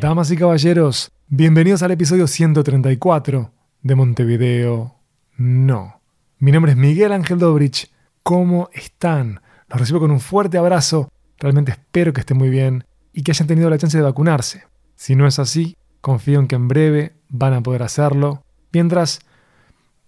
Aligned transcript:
Damas 0.00 0.30
y 0.30 0.36
caballeros, 0.38 1.12
bienvenidos 1.28 1.82
al 1.82 1.90
episodio 1.90 2.26
134 2.26 3.52
de 3.82 3.94
Montevideo. 3.94 4.94
No. 5.36 6.00
Mi 6.38 6.52
nombre 6.52 6.72
es 6.72 6.78
Miguel 6.78 7.12
Ángel 7.12 7.38
Dobrich. 7.38 7.90
¿Cómo 8.22 8.70
están? 8.72 9.42
Los 9.68 9.78
recibo 9.78 10.00
con 10.00 10.10
un 10.10 10.20
fuerte 10.20 10.56
abrazo. 10.56 11.12
Realmente 11.38 11.72
espero 11.72 12.14
que 12.14 12.20
estén 12.20 12.38
muy 12.38 12.48
bien 12.48 12.84
y 13.12 13.22
que 13.22 13.32
hayan 13.32 13.46
tenido 13.46 13.68
la 13.68 13.76
chance 13.76 13.98
de 13.98 14.02
vacunarse. 14.02 14.64
Si 14.96 15.14
no 15.14 15.26
es 15.26 15.38
así, 15.38 15.76
confío 16.00 16.40
en 16.40 16.48
que 16.48 16.56
en 16.56 16.68
breve 16.68 17.12
van 17.28 17.52
a 17.52 17.60
poder 17.60 17.82
hacerlo. 17.82 18.42
Mientras, 18.72 19.20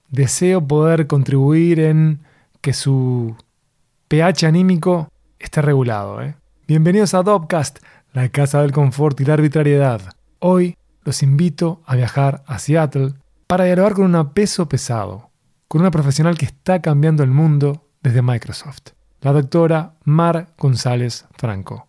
deseo 0.09 0.66
poder 0.66 1.06
contribuir 1.06 1.80
en 1.80 2.20
que 2.62 2.72
su 2.72 3.36
pH 4.09 4.46
anímico 4.46 5.11
esté 5.38 5.61
regulado. 5.61 6.22
¿eh? 6.22 6.35
Bienvenidos 6.67 7.13
a 7.13 7.22
Dopcast, 7.22 7.81
la 8.12 8.29
casa 8.29 8.61
del 8.61 8.72
confort 8.72 9.21
y 9.21 9.25
la 9.25 9.34
arbitrariedad. 9.34 10.00
Hoy 10.39 10.76
los 11.03 11.22
invito 11.22 11.82
a 11.86 11.96
viajar 11.96 12.43
a 12.46 12.58
Seattle 12.58 13.14
para 13.46 13.64
dialogar 13.64 13.94
con 13.94 14.04
una 14.04 14.34
peso 14.34 14.68
pesado, 14.68 15.30
con 15.68 15.80
una 15.80 15.90
profesional 15.90 16.36
que 16.36 16.46
está 16.46 16.80
cambiando 16.80 17.22
el 17.22 17.30
mundo 17.30 17.89
desde 18.03 18.22
Microsoft, 18.22 18.90
la 19.20 19.32
doctora 19.32 19.94
Mar 20.04 20.48
González 20.58 21.26
Franco. 21.36 21.89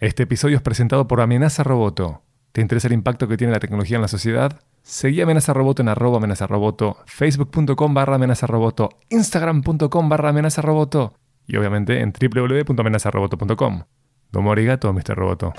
Este 0.00 0.22
episodio 0.24 0.56
es 0.56 0.62
presentado 0.62 1.08
por 1.08 1.20
Amenaza 1.20 1.62
Roboto. 1.62 2.22
¿Te 2.52 2.60
interesa 2.60 2.88
el 2.88 2.94
impacto 2.94 3.28
que 3.28 3.36
tiene 3.36 3.52
la 3.52 3.60
tecnología 3.60 3.96
en 3.96 4.02
la 4.02 4.08
sociedad? 4.08 4.60
Seguí 4.82 5.20
Amenaza 5.20 5.52
Roboto 5.52 5.82
en 5.82 5.88
arroba 5.88 6.16
amenaza 6.16 6.46
roboto, 6.46 6.96
facebook.com 7.06 7.94
barra 7.94 8.16
amenaza 8.16 8.46
roboto, 8.46 8.88
instagram.com 9.10 10.08
barra 10.08 10.30
amenaza 10.30 10.62
roboto 10.62 11.14
y 11.48 11.56
obviamente 11.56 12.00
en 12.00 12.12
www.amenazaroboto.com. 12.12 13.82
Domo 14.30 14.52
arigato, 14.52 14.92
Mr. 14.92 15.16
Roboto. 15.16 15.54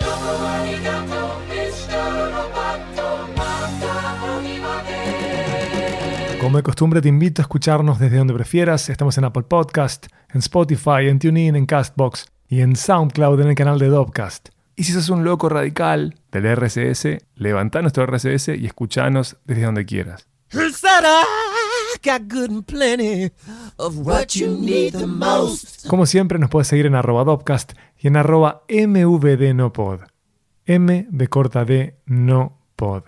Como 6.40 6.56
de 6.56 6.64
costumbre, 6.64 7.02
te 7.02 7.10
invito 7.10 7.42
a 7.42 7.44
escucharnos 7.44 8.00
desde 8.00 8.18
donde 8.18 8.34
prefieras. 8.34 8.88
Estamos 8.90 9.18
en 9.18 9.26
Apple 9.26 9.44
Podcast, 9.44 10.08
en 10.34 10.40
Spotify, 10.40 11.10
en 11.10 11.20
TuneIn, 11.20 11.56
en 11.58 11.66
Castbox 11.66 12.28
y 12.48 12.62
en 12.62 12.78
SoundCloud 12.78 13.42
en 13.42 13.50
el 13.50 13.56
canal 13.56 13.78
de 13.78 13.88
Dopcast. 13.88 14.50
Y 14.76 14.86
si 14.86 14.94
sos 14.94 15.10
un 15.10 15.26
loco 15.26 15.50
radical 15.50 16.16
del 16.32 16.56
RSS, 16.56 17.18
levanta 17.36 17.82
nuestro 17.82 18.06
RSS 18.06 18.50
y 18.50 18.66
escuchanos 18.66 19.38
desde 19.44 19.64
donde 19.64 19.86
quieras. 19.86 20.28
Como 25.88 26.06
siempre, 26.06 26.40
nos 26.40 26.50
puedes 26.50 26.68
seguir 26.68 26.86
en 26.86 26.96
arroba 26.96 27.24
Dopcast 27.24 27.74
y 27.98 28.08
en 28.08 28.18
arroba 28.18 28.64
mvdnopod. 28.70 30.02
M 30.66 31.08
de 31.10 31.28
corta 31.28 31.66
D, 31.66 31.96
no 32.06 32.60
pod. 32.76 33.04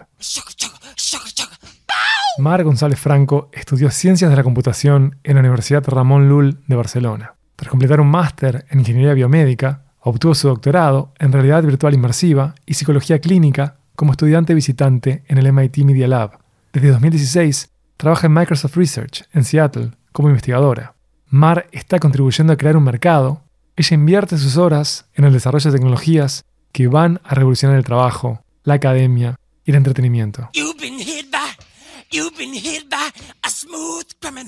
Mar 2.38 2.64
González 2.64 3.00
Franco 3.00 3.50
estudió 3.54 3.92
Ciencias 3.92 4.30
de 4.30 4.38
la 4.38 4.44
Computación 4.44 5.18
en 5.24 5.36
la 5.36 5.42
Universidad 5.42 5.84
Ramón 5.86 6.30
Lull 6.30 6.60
de 6.68 6.76
Barcelona. 6.76 7.36
Tras 7.56 7.70
completar 7.70 8.02
un 8.02 8.08
máster 8.08 8.66
en 8.70 8.80
Ingeniería 8.80 9.14
Biomédica, 9.14 9.84
obtuvo 10.00 10.34
su 10.34 10.48
doctorado 10.48 11.14
en 11.20 11.32
Realidad 11.32 11.64
Virtual 11.64 11.94
Inmersiva 11.94 12.56
y 12.66 12.74
Psicología 12.74 13.20
Clínica 13.20 13.78
como 13.96 14.14
estudiante 14.14 14.54
visitante 14.54 15.24
en 15.28 15.38
el 15.38 15.52
MIT 15.54 15.78
Media 15.80 16.08
Lab. 16.08 16.40
Desde 16.74 16.90
2016 16.90 17.71
trabaja 18.02 18.26
en 18.26 18.34
Microsoft 18.34 18.76
Research 18.78 19.26
en 19.32 19.44
Seattle 19.44 19.92
como 20.12 20.28
investigadora. 20.28 20.96
Mar 21.28 21.68
está 21.72 22.00
contribuyendo 22.00 22.52
a 22.52 22.58
crear 22.58 22.76
un 22.76 22.84
mercado. 22.84 23.44
Ella 23.76 23.94
invierte 23.94 24.40
sus 24.40 24.58
horas 24.58 25.06
en 25.14 25.24
el 25.24 25.34
desarrollo 25.34 25.70
de 25.70 25.78
tecnologías 25.78 26.44
que 26.72 26.88
van 26.88 27.22
a 27.24 27.36
revolucionar 27.36 27.78
el 27.78 27.86
trabajo, 27.86 28.42
la 28.64 28.74
academia 28.74 29.36
y 29.64 29.70
el 29.70 29.78
entretenimiento. 29.78 30.50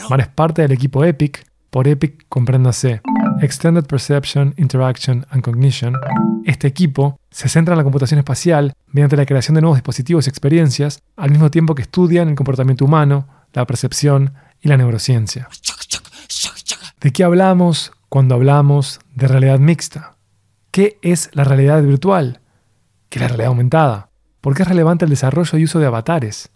Mar 0.09 0.19
es 0.21 0.27
parte 0.29 0.63
del 0.63 0.71
equipo 0.71 1.05
EPIC. 1.05 1.45
Por 1.69 1.87
EPIC 1.87 2.25
compréndase 2.29 3.01
Extended 3.41 3.85
Perception, 3.85 4.55
Interaction 4.57 5.27
and 5.29 5.43
Cognition. 5.43 5.93
Este 6.45 6.67
equipo 6.67 7.19
se 7.29 7.49
centra 7.49 7.73
en 7.73 7.77
la 7.77 7.83
computación 7.83 8.19
espacial 8.19 8.73
mediante 8.87 9.15
la 9.15 9.25
creación 9.25 9.55
de 9.55 9.61
nuevos 9.61 9.77
dispositivos 9.77 10.25
y 10.25 10.29
experiencias, 10.29 10.99
al 11.15 11.31
mismo 11.31 11.49
tiempo 11.51 11.75
que 11.75 11.83
estudian 11.83 12.29
el 12.29 12.35
comportamiento 12.35 12.85
humano, 12.85 13.27
la 13.53 13.65
percepción 13.65 14.33
y 14.61 14.67
la 14.69 14.77
neurociencia. 14.77 15.47
¿De 16.99 17.11
qué 17.11 17.23
hablamos 17.23 17.91
cuando 18.09 18.35
hablamos 18.35 18.99
de 19.13 19.27
realidad 19.27 19.59
mixta? 19.59 20.17
¿Qué 20.71 20.97
es 21.01 21.29
la 21.33 21.43
realidad 21.43 21.81
virtual? 21.83 22.41
¿Qué 23.09 23.19
es 23.19 23.21
la 23.21 23.27
realidad 23.27 23.49
aumentada? 23.49 24.09
¿Por 24.41 24.55
qué 24.55 24.63
es 24.63 24.67
relevante 24.67 25.05
el 25.05 25.11
desarrollo 25.11 25.57
y 25.57 25.65
uso 25.65 25.79
de 25.79 25.85
avatares? 25.85 26.49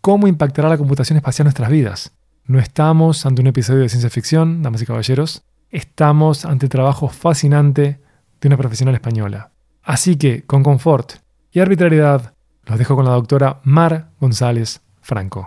¿Cómo 0.00 0.28
impactará 0.28 0.68
la 0.68 0.78
computación 0.78 1.16
espacial 1.16 1.44
en 1.44 1.48
nuestras 1.48 1.70
vidas? 1.70 2.12
No 2.44 2.60
estamos 2.60 3.26
ante 3.26 3.42
un 3.42 3.48
episodio 3.48 3.80
de 3.80 3.88
ciencia 3.88 4.08
ficción, 4.08 4.62
damas 4.62 4.82
y 4.82 4.86
caballeros. 4.86 5.42
Estamos 5.70 6.44
ante 6.44 6.66
el 6.66 6.70
trabajo 6.70 7.08
fascinante 7.08 8.00
de 8.40 8.48
una 8.48 8.56
profesional 8.56 8.94
española. 8.94 9.50
Así 9.82 10.16
que, 10.16 10.44
con 10.44 10.62
confort 10.62 11.14
y 11.50 11.60
arbitrariedad, 11.60 12.34
los 12.64 12.78
dejo 12.78 12.94
con 12.94 13.04
la 13.04 13.12
doctora 13.12 13.60
Mar 13.64 14.10
González 14.20 14.80
Franco. 15.00 15.46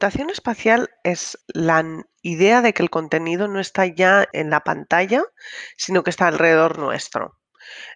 Computación 0.00 0.30
espacial 0.30 0.88
es 1.04 1.36
la 1.48 1.84
idea 2.22 2.62
de 2.62 2.72
que 2.72 2.82
el 2.82 2.88
contenido 2.88 3.48
no 3.48 3.60
está 3.60 3.84
ya 3.84 4.26
en 4.32 4.48
la 4.48 4.60
pantalla, 4.60 5.22
sino 5.76 6.02
que 6.02 6.08
está 6.08 6.26
alrededor 6.26 6.78
nuestro. 6.78 7.36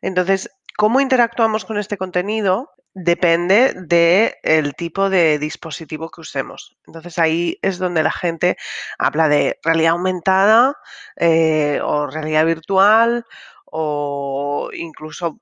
Entonces, 0.03 0.51
cómo 0.77 1.01
interactuamos 1.01 1.65
con 1.65 1.79
este 1.79 1.97
contenido 1.97 2.73
depende 2.93 3.73
del 3.75 4.75
tipo 4.75 5.09
de 5.09 5.39
dispositivo 5.39 6.11
que 6.11 6.21
usemos. 6.21 6.77
Entonces 6.87 7.19
ahí 7.19 7.59
es 7.63 7.79
donde 7.79 8.03
la 8.03 8.13
gente 8.13 8.59
habla 8.99 9.31
de 9.31 9.59
realidad 9.63 9.93
aumentada 9.93 10.77
eh, 11.17 11.81
o 11.83 12.07
realidad 12.07 12.45
virtual 12.45 13.25
o 13.65 14.69
incluso 14.75 15.41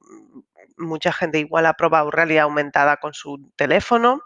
mucha 0.79 1.13
gente 1.13 1.41
igual 1.41 1.67
ha 1.67 1.75
probado 1.75 2.13
realidad 2.13 2.45
aumentada 2.45 2.99
con 2.99 3.15
su 3.15 3.51
teléfono. 3.57 4.21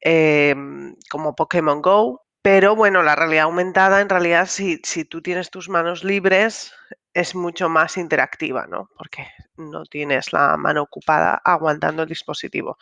Em, 0.00 0.96
como 1.10 1.34
Pokémon 1.34 1.82
Go. 1.82 2.24
Pero 2.42 2.74
bueno, 2.74 3.02
la 3.02 3.16
realidad 3.16 3.44
aumentada, 3.44 4.00
en 4.00 4.08
realidad, 4.08 4.46
si, 4.46 4.80
si 4.82 5.04
tú 5.04 5.20
tienes 5.20 5.50
tus 5.50 5.68
manos 5.68 6.04
libres, 6.04 6.72
es 7.12 7.34
mucho 7.34 7.68
más 7.68 7.98
interactiva, 7.98 8.66
¿no? 8.66 8.88
Porque 8.96 9.26
no 9.56 9.84
tienes 9.84 10.32
la 10.32 10.56
mano 10.56 10.82
ocupada 10.82 11.40
aguantando 11.44 12.02
el 12.02 12.08
dispositivo. 12.08 12.78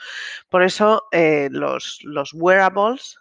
Por 0.48 0.62
eso 0.62 1.08
eh, 1.10 1.48
los, 1.50 1.98
los, 2.04 2.32
wearables 2.34 3.18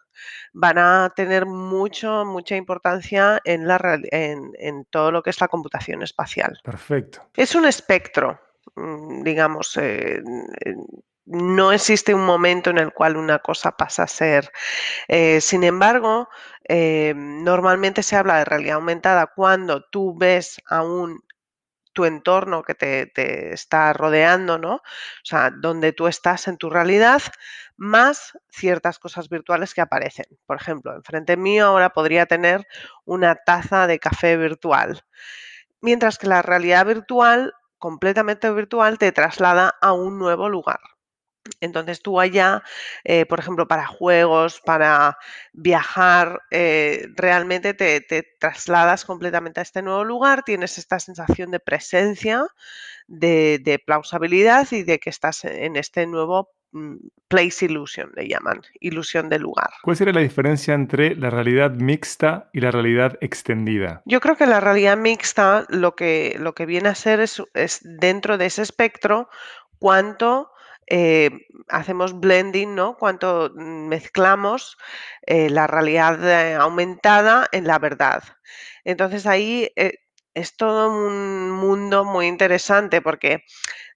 van 0.54 0.78
a 0.78 1.12
tener 1.16 1.48
mucho, 1.48 2.24
mucha 2.24 2.56
importancia 2.56 3.40
en, 3.44 3.68
la, 3.68 4.00
en, 4.12 4.52
en, 4.60 4.86
todo 4.86 5.12
lo 5.12 5.24
que 5.24 5.32
es 5.32 5.42
la 5.42 5.48
computación 5.48 6.04
espacial. 6.04 6.60
Perfecto. 6.64 7.30
Es 7.36 7.56
un 7.56 7.66
espectro, 7.66 8.40
mm, 8.76 9.24
digamos, 9.24 9.76
eh, 9.78 10.22
no 11.28 11.72
existe 11.74 12.14
un 12.14 12.26
momento 12.26 12.70
en 12.70 12.78
el 12.78 12.94
cual 12.94 13.18
una 13.18 13.40
cosa 13.40 13.72
pasa 13.74 14.04
a 14.04 14.08
ser. 14.08 14.52
Eh, 15.08 15.42
sin 15.42 15.64
embargo, 15.64 16.30
eh, 16.68 17.14
normalmente 17.16 18.04
se 18.04 18.16
habla 18.16 18.38
de 18.40 18.46
realidad 18.46 18.76
aumentada 18.76 19.28
cuando 19.36 19.82
tú 19.82 20.18
ves 20.18 20.62
aún 20.68 21.22
tu 21.94 22.06
entorno 22.06 22.64
que 22.64 22.76
te, 22.76 23.54
está 23.54 23.92
rodeando, 23.94 24.58
¿no? 24.60 24.76
O 24.76 24.82
sea, 25.24 25.50
donde 25.52 25.94
tú 25.94 26.08
estás 26.08 26.48
en 26.48 26.58
tu 26.58 26.70
realidad, 26.70 27.24
más 27.76 28.38
ciertas 28.50 29.00
cosas 29.00 29.30
virtuales 29.30 29.74
que 29.74 29.82
aparecen. 29.82 30.28
Por 30.46 30.58
ejemplo, 30.58 30.96
enfrente 30.96 31.38
mío 31.38 31.66
ahora 31.66 31.90
podría 31.90 32.26
tener 32.28 32.68
una 33.04 33.36
taza 33.36 33.88
de 33.88 34.00
café 34.00 34.38
virtual. 34.38 35.04
Mientras 35.82 36.18
que 36.20 36.28
la 36.28 36.42
realidad 36.42 36.86
virtual, 36.86 37.54
completamente 37.80 38.52
virtual, 38.52 38.98
te 39.00 39.12
traslada 39.12 39.74
a 39.82 39.94
un 39.94 40.20
nuevo 40.20 40.50
lugar. 40.50 40.80
Entonces 41.62 42.02
tú 42.02 42.20
allá, 42.20 42.64
eh, 43.04 43.26
por 43.26 43.40
ejemplo, 43.40 43.68
para 43.68 43.88
juegos, 43.88 44.62
para 44.62 45.18
viajar, 45.54 46.42
eh, 46.52 47.08
realmente 47.16 47.74
te, 47.74 48.02
trasladas 48.40 49.06
completamente 49.06 49.60
a 49.60 49.64
este 49.64 49.82
nuevo 49.82 50.04
lugar, 50.04 50.44
tienes 50.44 50.78
esta 50.78 51.00
sensación 51.00 51.52
de 51.52 51.60
presencia, 51.60 52.46
de, 53.08 53.82
plausibilidad 53.86 54.68
y 54.72 54.84
de 54.84 55.00
que 55.00 55.10
estás 55.10 55.46
en 55.46 55.76
este 55.76 56.06
nuevo 56.06 56.50
mm, 56.72 56.96
place 57.28 57.66
illusion, 57.66 58.12
le 58.16 58.28
llaman, 58.28 58.62
ilusión 58.80 59.30
de 59.30 59.40
lugar. 59.40 59.70
¿Cuál 59.84 59.96
sería 59.96 60.14
la 60.14 60.22
diferencia 60.22 60.74
entre 60.74 61.16
la 61.16 61.30
realidad 61.30 61.72
mixta 61.72 62.50
y 62.54 62.60
la 62.60 62.72
realidad 62.72 63.18
extendida? 63.22 64.02
Yo 64.06 64.20
creo 64.20 64.36
que 64.36 64.46
la 64.46 64.60
realidad 64.60 64.98
mixta 64.98 65.66
lo 65.70 65.96
que, 65.96 66.36
lo 66.40 66.54
que 66.54 66.66
viene 66.66 66.90
a 66.90 66.96
ser 66.96 67.20
es, 67.20 67.42
es 67.54 67.80
dentro 67.84 68.38
de 68.38 68.46
ese 68.46 68.62
espectro 68.62 69.30
cuánto 69.80 70.52
eh, 70.88 71.30
hacemos 71.68 72.20
blending, 72.20 72.74
¿no? 72.74 72.96
Cuando 72.98 73.52
mezclamos 73.56 74.78
eh, 75.24 75.50
la 75.50 75.68
realidad 75.68 76.24
eh, 76.24 76.56
aumentada 76.56 77.48
en 77.52 77.68
la 77.68 77.78
verdad. 77.78 78.24
Entonces 78.86 79.26
ahí 79.26 79.70
es 80.34 80.56
todo 80.56 80.90
un 80.90 81.52
mundo 81.52 82.06
muy 82.06 82.28
interesante 82.28 83.02
porque 83.02 83.44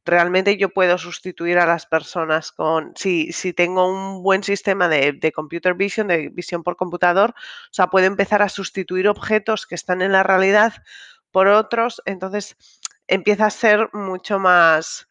realmente 0.06 0.58
yo 0.58 0.70
puedo 0.70 0.98
sustituir 0.98 1.60
a 1.60 1.66
las 1.66 1.86
personas 1.86 2.52
con, 2.52 2.94
si, 2.96 3.32
si 3.32 3.54
tengo 3.54 3.88
un 3.88 4.24
buen 4.24 4.44
sistema 4.44 4.88
de, 4.90 5.14
de, 5.14 5.32
computer 5.32 5.76
vision, 5.76 6.08
de 6.08 6.30
visión 6.30 6.64
por 6.64 6.76
computador, 6.76 7.32
o 7.32 7.74
sea, 7.74 7.88
puedo 7.88 8.08
empezar 8.08 8.42
a 8.42 8.50
sustituir 8.50 9.08
objetos 9.08 9.68
que 9.68 9.76
están 9.76 10.02
en 10.02 10.12
la 10.12 10.24
realidad 10.24 10.74
por 11.32 11.48
otros, 11.48 12.02
entonces 12.06 12.58
empieza 13.08 13.46
a 13.46 13.52
ser 13.52 13.90
mucho 13.94 14.40
más 14.40 15.08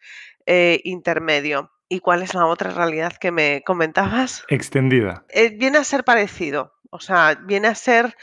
eh, 0.53 0.81
intermedio. 0.83 1.71
¿Y 1.89 2.01
cuál 2.01 2.23
es 2.23 2.35
la 2.35 2.47
otra 2.47 2.71
realidad 2.71 3.13
que 3.21 3.31
me 3.31 3.63
comentabas? 3.65 4.43
Extendida. 4.49 5.25
Eh, 5.29 5.51
viene 5.51 5.79
a 5.79 5.85
ser 5.85 6.03
parecido, 6.03 6.75
o 6.91 6.99
sea, 6.99 7.37
viene 7.37 7.69
a 7.69 7.77
ser, 7.77 8.17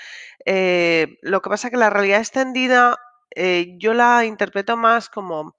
eh, 0.45 1.19
lo 1.21 1.41
que 1.41 1.50
pasa 1.50 1.69
que 1.69 1.77
la 1.77 1.89
realidad 1.89 2.19
extendida 2.19 2.97
yo 3.77 3.94
la 3.94 4.25
interpreto 4.25 4.75
más 4.75 5.09
como, 5.09 5.56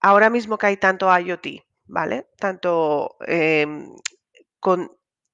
ahora 0.00 0.28
mismo 0.28 0.58
que 0.58 0.66
hay 0.66 0.76
tanto 0.76 1.06
IoT, 1.16 1.64
¿vale? 1.86 2.26
Tanto 2.36 3.16
em, 3.26 3.94
con 4.58 4.90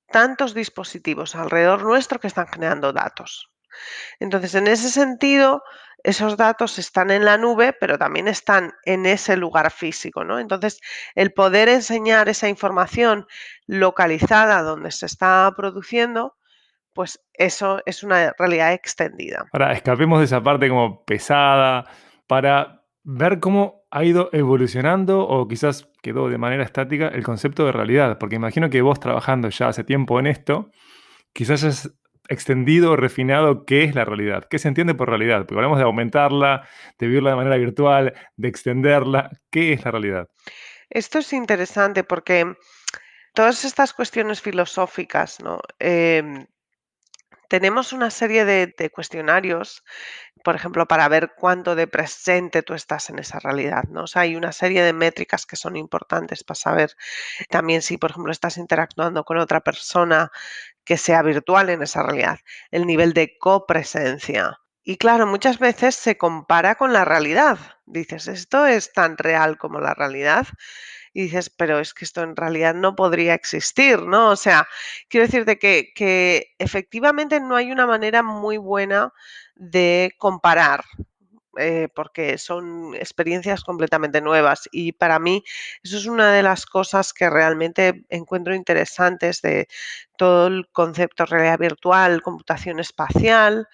tantos 0.06 0.54
dispositivos 0.54 1.34
alrededor 1.34 1.82
nuestro 1.82 2.20
que 2.20 2.26
están 2.28 2.46
generando 2.46 2.92
datos. 2.92 3.50
Entonces, 4.20 4.54
en 4.54 4.66
ese 4.66 4.90
sentido, 4.90 5.62
esos 6.02 6.36
datos 6.36 6.78
están 6.78 7.10
en 7.10 7.24
la 7.24 7.36
nube, 7.36 7.72
pero 7.72 7.98
también 7.98 8.28
están 8.28 8.74
en 8.84 9.06
ese 9.06 9.36
lugar 9.36 9.70
físico, 9.72 10.24
¿no? 10.24 10.38
Entonces, 10.38 10.80
el 11.14 11.32
poder 11.32 11.68
enseñar 11.68 12.28
esa 12.28 12.48
información 12.48 13.26
localizada 13.66 14.62
donde 14.62 14.92
se 14.92 15.06
está 15.06 15.52
produciendo, 15.56 16.36
pues 16.92 17.20
eso 17.34 17.80
es 17.86 18.02
una 18.02 18.32
realidad 18.38 18.72
extendida. 18.72 19.46
Ahora, 19.52 19.72
escapemos 19.72 20.20
de 20.20 20.26
esa 20.26 20.42
parte 20.42 20.68
como 20.68 21.04
pesada 21.04 21.84
para 22.26 22.84
ver 23.02 23.40
cómo 23.40 23.86
ha 23.90 24.04
ido 24.04 24.30
evolucionando 24.32 25.26
o 25.26 25.46
quizás 25.48 25.88
quedó 26.02 26.28
de 26.28 26.38
manera 26.38 26.64
estática 26.64 27.08
el 27.08 27.24
concepto 27.24 27.66
de 27.66 27.72
realidad, 27.72 28.18
porque 28.18 28.36
imagino 28.36 28.70
que 28.70 28.82
vos 28.82 29.00
trabajando 29.00 29.48
ya 29.48 29.68
hace 29.68 29.84
tiempo 29.84 30.20
en 30.20 30.26
esto, 30.26 30.70
quizás 31.32 31.64
has 31.64 31.92
extendido, 32.28 32.96
refinado 32.96 33.64
qué 33.64 33.84
es 33.84 33.94
la 33.94 34.04
realidad, 34.04 34.44
qué 34.48 34.58
se 34.58 34.68
entiende 34.68 34.94
por 34.94 35.08
realidad, 35.08 35.40
porque 35.40 35.54
hablamos 35.54 35.78
de 35.78 35.84
aumentarla, 35.84 36.68
de 36.98 37.06
vivirla 37.06 37.30
de 37.30 37.36
manera 37.36 37.56
virtual, 37.56 38.14
de 38.36 38.48
extenderla, 38.48 39.30
¿qué 39.50 39.72
es 39.72 39.84
la 39.84 39.90
realidad? 39.90 40.28
Esto 40.90 41.18
es 41.18 41.32
interesante 41.32 42.04
porque 42.04 42.54
todas 43.34 43.64
estas 43.64 43.92
cuestiones 43.92 44.40
filosóficas, 44.40 45.40
¿no? 45.40 45.60
Em, 45.78 46.46
tenemos 47.48 47.92
una 47.92 48.10
serie 48.10 48.44
de, 48.44 48.90
cuestionarios, 48.90 49.84
por 50.42 50.56
ejemplo, 50.56 50.86
para 50.86 51.08
ver 51.08 51.32
cuánto 51.36 51.74
de 51.74 51.86
presente 51.86 52.62
tú 52.62 52.74
estás 52.74 53.10
en 53.10 53.18
esa 53.18 53.38
realidad, 53.38 53.84
¿no? 53.90 54.04
Hay 54.14 54.36
una 54.36 54.52
serie 54.52 54.82
de 54.82 54.92
métricas 54.92 55.46
que 55.46 55.56
son 55.56 55.76
importantes 55.76 56.44
para 56.44 56.56
saber 56.56 56.96
también 57.48 57.82
si, 57.82 57.98
por 57.98 58.10
ejemplo, 58.10 58.32
estás 58.32 58.56
interactuando 58.58 59.24
con 59.24 59.38
otra 59.38 59.60
persona 59.60 60.30
que 60.86 60.96
sea 60.96 61.20
virtual 61.20 61.68
en 61.68 61.82
esa 61.82 62.02
realidad, 62.02 62.38
el 62.70 62.86
nivel 62.86 63.12
de 63.12 63.36
copresencia. 63.38 64.58
Y 64.82 64.96
claro, 64.96 65.26
muchas 65.26 65.58
veces 65.58 65.96
se 65.96 66.16
compara 66.16 66.76
con 66.76 66.94
la 66.94 67.04
realidad. 67.04 67.58
Dices, 67.84 68.28
¿esto 68.28 68.66
es 68.66 68.92
tan 68.92 69.18
real 69.18 69.58
como 69.58 69.80
la 69.80 69.92
realidad? 69.92 70.46
y 71.16 71.22
dices, 71.22 71.48
pero 71.48 71.80
es 71.80 71.94
que 71.94 72.04
esto 72.04 72.22
en 72.22 72.36
realidad 72.36 72.74
no 72.74 72.94
podría 72.94 73.32
existir, 73.32 74.02
¿no? 74.02 74.28
O 74.28 74.36
sea, 74.36 74.68
quiero 75.08 75.24
decirte 75.24 75.58
que, 75.58 75.92
que 75.94 76.54
efectivamente 76.58 77.40
no 77.40 77.56
hay 77.56 77.72
una 77.72 77.86
manera 77.86 78.22
muy 78.22 78.58
buena 78.58 79.14
de 79.54 80.12
comparar. 80.18 80.84
Eh, 81.58 81.88
porque 81.94 82.38
son 82.38 82.94
experiencias 82.94 83.64
completamente 83.64 84.20
nuevas. 84.20 84.68
Y 84.72 84.92
para 84.92 85.18
mí 85.18 85.42
eso 85.82 85.96
es 85.96 86.06
una 86.06 86.32
de 86.32 86.42
las 86.42 86.66
cosas 86.66 87.12
que 87.12 87.30
realmente 87.30 88.04
encuentro 88.08 88.54
interesantes 88.54 89.42
de 89.42 89.68
todo 90.18 90.48
el 90.48 90.68
concepto 90.72 91.26
realidad 91.26 91.58
virtual, 91.58 92.22
computación 92.22 92.80
espacial, 92.80 93.68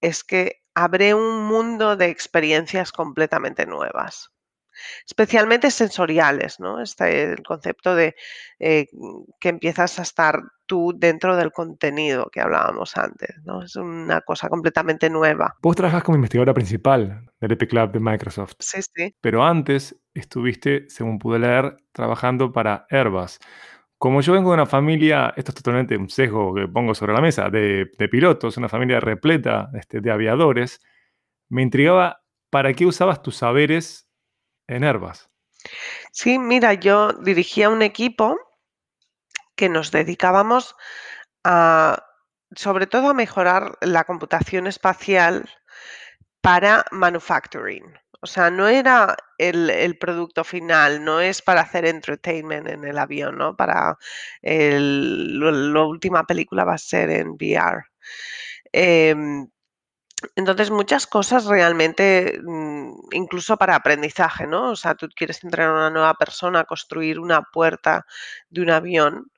es 0.00 0.24
que 0.24 0.62
abre 0.74 1.14
un 1.14 1.46
mundo 1.46 1.96
de 1.96 2.06
experiencias 2.08 2.92
completamente 2.92 3.66
nuevas 3.66 4.30
especialmente 5.06 5.70
sensoriales, 5.70 6.60
¿no? 6.60 6.80
Este, 6.80 7.24
el 7.24 7.42
concepto 7.42 7.94
de 7.94 8.14
eh, 8.58 8.86
que 9.40 9.48
empiezas 9.48 9.98
a 9.98 10.02
estar 10.02 10.40
tú 10.66 10.92
dentro 10.96 11.36
del 11.36 11.50
contenido 11.52 12.28
que 12.30 12.40
hablábamos 12.40 12.96
antes, 12.96 13.36
¿no? 13.44 13.62
Es 13.62 13.76
una 13.76 14.20
cosa 14.20 14.48
completamente 14.48 15.08
nueva. 15.10 15.56
Vos 15.62 15.76
trabajas 15.76 16.02
como 16.02 16.16
investigadora 16.16 16.54
principal 16.54 17.30
del 17.40 17.52
Epic 17.52 17.72
Lab 17.72 17.92
de 17.92 18.00
Microsoft. 18.00 18.54
Sí, 18.58 18.80
sí. 18.82 19.14
Pero 19.20 19.44
antes 19.44 19.96
estuviste, 20.14 20.86
según 20.88 21.18
pude 21.18 21.38
leer, 21.38 21.76
trabajando 21.92 22.52
para 22.52 22.86
Airbus. 22.90 23.38
Como 23.98 24.20
yo 24.20 24.32
vengo 24.32 24.50
de 24.50 24.54
una 24.54 24.66
familia, 24.66 25.34
esto 25.36 25.50
es 25.50 25.56
totalmente 25.56 25.96
un 25.96 26.08
sesgo 26.08 26.54
que 26.54 26.68
pongo 26.68 26.94
sobre 26.94 27.14
la 27.14 27.20
mesa, 27.20 27.50
de, 27.50 27.86
pilotos, 28.10 28.56
una 28.56 28.68
familia 28.68 29.00
repleta 29.00 29.70
este, 29.74 30.00
de 30.00 30.12
aviadores, 30.12 30.80
me 31.48 31.62
intrigaba 31.62 32.20
para 32.50 32.72
qué 32.74 32.86
usabas 32.86 33.22
tus 33.22 33.36
saberes 33.36 34.07
en 34.68 34.84
Airbus. 34.84 35.28
Sí, 36.12 36.38
mira, 36.38 36.74
yo 36.74 37.12
dirigía 37.12 37.68
un 37.68 37.82
equipo 37.82 38.38
que 39.56 39.68
nos 39.68 39.90
dedicábamos 39.90 40.76
a, 41.44 42.04
sobre 42.54 42.86
todo 42.86 43.10
a 43.10 43.14
mejorar 43.14 43.76
la 43.80 44.04
computación 44.04 44.66
espacial 44.66 45.50
para 46.40 46.84
manufacturing. 46.92 47.84
O 48.20 48.26
sea, 48.26 48.50
no 48.50 48.66
era 48.66 49.16
el, 49.38 49.96
producto 49.98 50.42
final, 50.42 51.04
no 51.04 51.20
es 51.20 51.40
para 51.40 51.60
hacer 51.60 51.84
entertainment 51.86 52.68
en 52.68 52.84
el 52.84 52.98
avión, 52.98 53.38
¿no? 53.38 53.56
Para 53.56 53.96
la 54.42 55.84
última 55.84 56.24
película 56.24 56.64
va 56.64 56.74
a 56.74 56.78
ser 56.78 57.10
en 57.10 57.30
VR. 57.30 57.84
Em, 58.72 59.48
entonces, 60.36 60.70
muchas 60.70 61.06
cosas 61.06 61.46
realmente, 61.46 62.40
mm, 62.42 62.92
incluso 63.12 63.56
para 63.56 63.76
aprendizaje, 63.76 64.46
¿no? 64.46 64.70
O 64.72 64.76
sea, 64.76 64.94
tú 64.94 65.08
quieres 65.14 65.42
entrenar 65.44 65.70
a 65.70 65.74
una 65.74 65.90
nueva 65.90 66.14
persona 66.14 66.64
construir 66.64 67.20
una 67.20 67.42
puerta 67.42 68.04
de 68.50 68.62
un 68.62 68.70
avión 68.70 69.30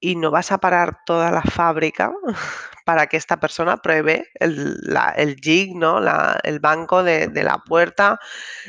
y 0.00 0.16
no 0.16 0.30
vas 0.30 0.52
a 0.52 0.58
parar 0.58 0.98
toda 1.06 1.30
la 1.32 1.42
fábrica 1.42 2.12
para 2.86 3.06
que 3.08 3.16
esta 3.16 3.38
persona 3.40 3.78
pruebe 3.78 4.28
el, 4.34 5.36
jig, 5.42 5.74
¿no? 5.76 6.00
el 6.44 6.60
banco 6.60 7.02
de, 7.02 7.30
la 7.42 7.58
puerta. 7.58 8.18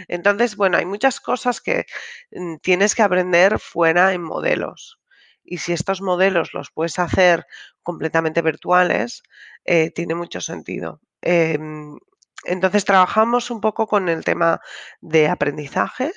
Entonces, 0.07 0.55
bueno, 0.55 0.77
hay 0.77 0.85
muchas 0.85 1.19
cosas 1.21 1.61
que 1.61 1.85
mm, 2.31 2.57
tienes 2.57 2.95
que 2.95 3.03
aprender 3.03 3.59
fuera 3.59 4.13
en 4.13 4.23
modelos. 4.23 4.99
Y 5.43 5.59
si 5.59 5.73
estos 5.73 6.01
modelos 6.01 6.53
los 6.53 6.71
puedes 6.71 6.99
hacer 6.99 7.45
completamente 7.83 8.41
virtuales, 8.41 9.23
eh, 9.65 9.91
tiene 9.91 10.15
mucho 10.15 10.41
sentido. 10.41 11.01
Em, 11.21 11.97
entonces 12.45 12.85
trabajamos 12.85 13.51
un 13.51 13.61
poco 13.61 13.87
con 13.87 14.09
el 14.09 14.23
tema 14.23 14.61
de 15.01 15.27
aprendizaje, 15.27 16.11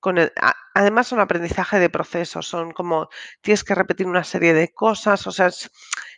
con 0.00 0.18
además 0.74 1.08
son 1.08 1.20
aprendizaje 1.20 1.78
de 1.80 1.90
procesos, 1.90 2.46
son 2.46 2.72
como 2.72 3.08
tienes 3.40 3.64
que 3.64 3.74
repetir 3.74 4.06
una 4.06 4.24
serie 4.24 4.54
de 4.54 4.72
cosas, 4.72 5.26
o 5.26 5.32
sea, 5.32 5.50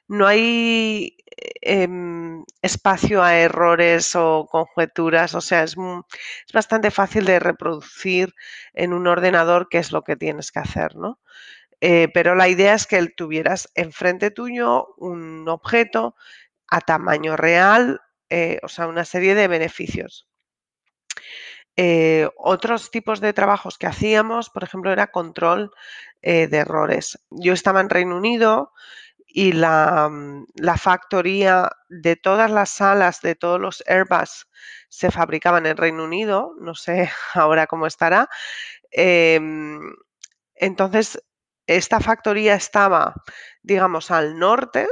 no 0.09 0.27
hay 0.27 1.17
em, 1.63 2.45
espacio 2.63 3.23
a 3.23 3.37
errores 3.37 4.15
o 4.17 4.47
conjeturas, 4.51 5.35
o 5.35 5.41
sea, 5.41 5.63
es, 5.63 5.77
es, 5.77 6.53
bastante 6.53 6.91
fácil 6.91 7.25
de 7.25 7.39
reproducir 7.39 8.35
en 8.75 8.93
un 8.93 9.07
ordenador 9.07 9.69
qué 9.71 9.79
es 9.79 9.93
lo 9.93 10.03
que 10.03 10.17
tienes 10.17 10.53
que 10.53 10.61
hacer, 10.61 10.97
¿no? 10.97 11.19
Eh, 11.81 12.09
pero 12.13 12.35
la 12.35 12.49
idea 12.49 12.75
es 12.75 12.87
que 12.87 13.07
tuvieras 13.09 13.71
enfrente 13.75 14.31
tuyo 14.31 14.95
un 14.97 15.49
objeto 15.49 16.17
a 16.69 16.81
tamaño 16.81 17.37
real 17.37 18.01
eh, 18.31 18.59
o 18.63 18.69
sea, 18.69 18.87
una 18.87 19.05
serie 19.05 19.35
de 19.35 19.49
beneficios. 19.49 20.29
Eh, 21.77 22.29
otros 22.37 22.91
tipos 22.91 23.21
de 23.21 23.33
trabajos 23.33 23.79
que 23.79 23.87
hacíamos, 23.87 24.51
por 24.51 24.65
ejemplo, 24.65 24.93
era 24.93 25.13
control 25.13 25.71
eh, 26.23 26.49
de 26.49 26.59
errores. 26.59 27.21
Yo 27.31 27.53
estaba 27.53 27.81
en 27.81 27.89
Reino 27.89 28.17
Unido 28.17 28.73
y 29.29 29.53
la, 29.53 30.09
mm, 30.11 30.47
factoría 30.77 31.71
de 31.89 32.17
todas 32.17 32.51
las 32.51 32.71
salas 32.71 33.21
de 33.21 33.37
todos 33.37 33.61
los 33.61 33.85
Airbus 33.87 34.49
se 34.89 35.11
fabricaban 35.13 35.67
en 35.67 35.77
Reino 35.77 36.03
Unido, 36.05 36.55
no 36.61 36.75
sé 36.75 37.11
ahora 37.35 37.67
cómo 37.69 37.87
estará. 37.87 38.29
Em, 38.91 39.81
entonces, 40.57 41.23
esta 41.69 42.01
factoría 42.01 42.55
estaba, 42.55 43.15
digamos, 43.63 44.11
al 44.11 44.39
norte 44.39 44.89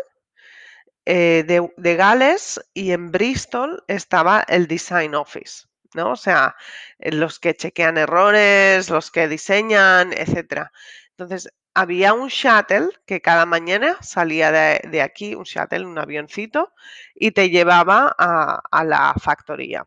eh, 1.09 1.45
de, 1.77 1.97
Gales 1.97 2.61
y 2.75 2.91
en 2.91 3.13
Bristol 3.13 3.85
estaba 3.87 4.45
el 4.49 4.67
Design 4.67 5.15
Office. 5.15 5.67
¿no? 5.95 6.11
O 6.11 6.17
sea, 6.17 6.57
eh, 6.99 7.13
los 7.13 7.39
que 7.39 7.55
chequean 7.55 7.97
errores, 7.97 8.91
los 8.91 9.13
que 9.13 9.29
diseñan, 9.29 10.13
etcétera. 10.13 10.73
Entonces, 11.11 11.49
había 11.75 12.13
un 12.13 12.29
shuttle 12.29 12.89
que 13.07 13.23
cada 13.23 13.47
mañana 13.47 13.97
salía 14.01 14.51
de, 14.51 15.01
aquí, 15.03 15.37
un 15.37 15.45
shuttle, 15.45 15.87
un 15.87 15.99
avioncito, 15.99 16.73
y 17.15 17.31
te 17.31 17.51
llevaba 17.51 18.15
a, 18.19 18.85
la 18.85 19.15
factoría. 19.15 19.87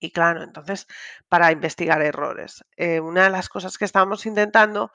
Y 0.00 0.10
claro, 0.10 0.42
entonces, 0.42 0.88
para 1.28 1.52
investigar 1.52 2.02
errores. 2.02 2.64
Eh, 2.76 2.98
una 3.00 3.24
de 3.24 3.30
las 3.30 3.48
cosas 3.48 3.78
que 3.78 3.84
estábamos 3.84 4.26
intentando 4.26 4.92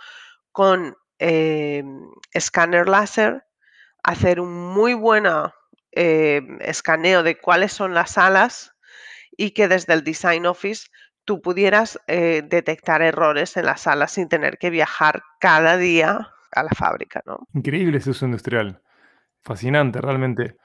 con 0.51 0.97
escáner 1.19 2.89
láser, 2.89 3.46
hacer 4.07 4.39
un 4.39 4.73
muy 4.73 4.93
buen 4.93 5.25
escaneo 5.91 7.23
de 7.23 7.37
cuáles 7.37 7.73
son 7.73 7.93
las 7.93 8.17
alas 8.17 8.73
y 9.35 9.51
que 9.51 9.67
desde 9.67 9.93
el 9.93 10.03
Design 10.03 10.45
Office 10.45 10.87
tú 11.25 11.41
pudieras 11.41 11.99
eh, 12.07 12.41
detectar 12.47 13.01
errores 13.01 13.57
en 13.57 13.65
la 13.65 13.75
sala 13.75 14.07
sin 14.07 14.29
tener 14.29 14.57
que 14.57 14.69
viajar 14.69 15.23
cada 15.39 15.75
día 15.77 16.29
a 16.53 16.63
la 16.63 16.69
fábrica, 16.69 17.21
¿no? 17.25 17.39
Increíble 17.53 17.97
ese 17.97 18.11
uso 18.11 18.25
industrial. 18.25 18.81
Fascinante, 19.43 19.99
realmente. 19.99 20.55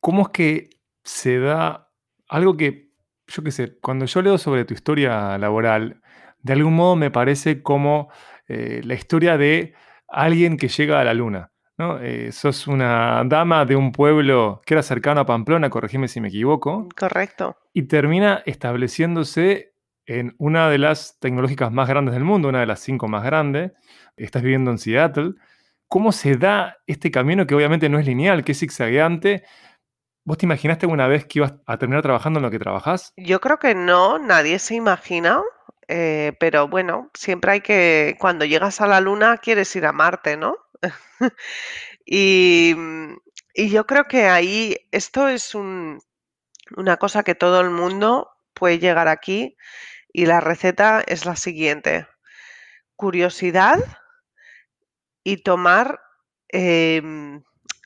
¿Cómo 0.00 0.22
es 0.22 0.28
que 0.28 0.70
se 1.02 1.38
da 1.38 1.88
algo 2.28 2.58
que, 2.58 2.90
yo 3.26 3.42
qué 3.42 3.50
sé, 3.50 3.78
cuando 3.80 4.04
yo 4.04 4.20
leo 4.20 4.36
sobre 4.36 4.66
tu 4.66 4.74
historia 4.74 5.38
laboral, 5.38 6.02
de 6.40 6.52
algún 6.52 6.74
modo 6.74 6.94
me 6.94 7.10
parece 7.10 7.62
como 7.62 8.12
eh, 8.48 8.82
la 8.84 8.94
historia 8.94 9.38
de 9.38 9.74
alguien 10.08 10.58
que 10.58 10.68
llega 10.68 11.00
a 11.00 11.04
la 11.04 11.14
luna. 11.14 11.51
¿No? 11.78 11.98
Eh, 12.00 12.32
sos 12.32 12.66
una 12.66 13.22
dama 13.24 13.64
de 13.64 13.76
un 13.76 13.92
pueblo 13.92 14.60
que 14.64 14.74
era 14.74 14.82
cercano 14.82 15.20
a 15.20 15.26
Pamplona, 15.26 15.70
corregime 15.70 16.08
si 16.08 16.20
me 16.20 16.28
equivoco. 16.28 16.88
Correcto. 16.96 17.56
Y 17.72 17.82
termina 17.84 18.42
estableciéndose 18.46 19.74
en 20.06 20.34
una 20.38 20.68
de 20.68 20.78
las 20.78 21.18
tecnológicas 21.20 21.72
más 21.72 21.88
grandes 21.88 22.14
del 22.14 22.24
mundo, 22.24 22.48
una 22.48 22.60
de 22.60 22.66
las 22.66 22.80
cinco 22.80 23.08
más 23.08 23.24
grandes. 23.24 23.72
Estás 24.16 24.42
viviendo 24.42 24.70
en 24.70 24.78
Seattle. 24.78 25.34
¿Cómo 25.88 26.12
se 26.12 26.36
da 26.36 26.78
este 26.86 27.10
camino 27.10 27.46
que 27.46 27.54
obviamente 27.54 27.88
no 27.88 27.98
es 27.98 28.06
lineal, 28.06 28.44
que 28.44 28.52
es 28.52 28.60
zigzagueante? 28.60 29.44
¿Vos 30.24 30.38
te 30.38 30.46
imaginaste 30.46 30.86
alguna 30.86 31.08
vez 31.08 31.26
que 31.26 31.40
ibas 31.40 31.54
a 31.66 31.78
terminar 31.78 32.02
trabajando 32.02 32.38
en 32.38 32.44
lo 32.44 32.50
que 32.50 32.58
trabajás? 32.58 33.12
Yo 33.16 33.40
creo 33.40 33.58
que 33.58 33.74
no, 33.74 34.18
nadie 34.18 34.58
se 34.58 34.76
imagina, 34.76 35.42
eh, 35.88 36.32
pero 36.38 36.68
bueno, 36.68 37.10
siempre 37.14 37.52
hay 37.52 37.60
que, 37.60 38.16
cuando 38.18 38.44
llegas 38.44 38.80
a 38.80 38.86
la 38.86 39.00
luna 39.00 39.38
quieres 39.38 39.74
ir 39.76 39.86
a 39.86 39.92
Marte, 39.92 40.36
¿no? 40.36 40.56
Mm, 42.04 43.14
y, 43.54 43.70
yo 43.70 43.86
creo 43.86 44.04
que 44.04 44.26
ahí 44.26 44.76
esto 44.90 45.28
es 45.28 45.54
una 45.54 46.96
cosa 46.98 47.22
que 47.22 47.34
todo 47.36 47.60
el 47.60 47.70
mundo 47.70 48.28
puede 48.54 48.78
llegar 48.80 49.08
aquí 49.08 49.56
y 50.12 50.26
la 50.26 50.40
receta 50.40 51.02
es 51.06 51.24
la 51.26 51.36
siguiente. 51.36 52.06
Curiosidad 52.96 53.78
y 55.24 55.38
tomar 55.38 56.00
em, 56.48 57.42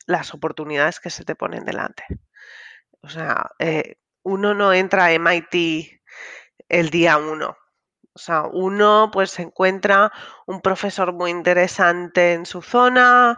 las 0.07 0.35
oportunidades 0.35 1.01
que 1.01 1.11
se 1.11 1.25
te 1.25 1.35
ponen 1.35 1.65
delante. 1.65 2.05
O 3.03 3.09
sea, 3.09 3.51
eh, 3.59 3.97
uno 4.23 4.55
no 4.55 4.73
entra 4.73 5.07
a 5.07 5.13
MIT 5.13 6.01
el 6.69 6.91
día 6.91 7.19
uno. 7.19 7.57
O 8.17 8.19
sea, 8.19 8.45
uno 8.51 9.11
pues 9.13 9.39
encuentra 9.39 10.11
un 10.47 10.63
profesor 10.63 11.13
muy 11.13 11.31
interesante 11.31 12.33
en 12.33 12.47
su 12.47 12.63
zona, 12.63 13.37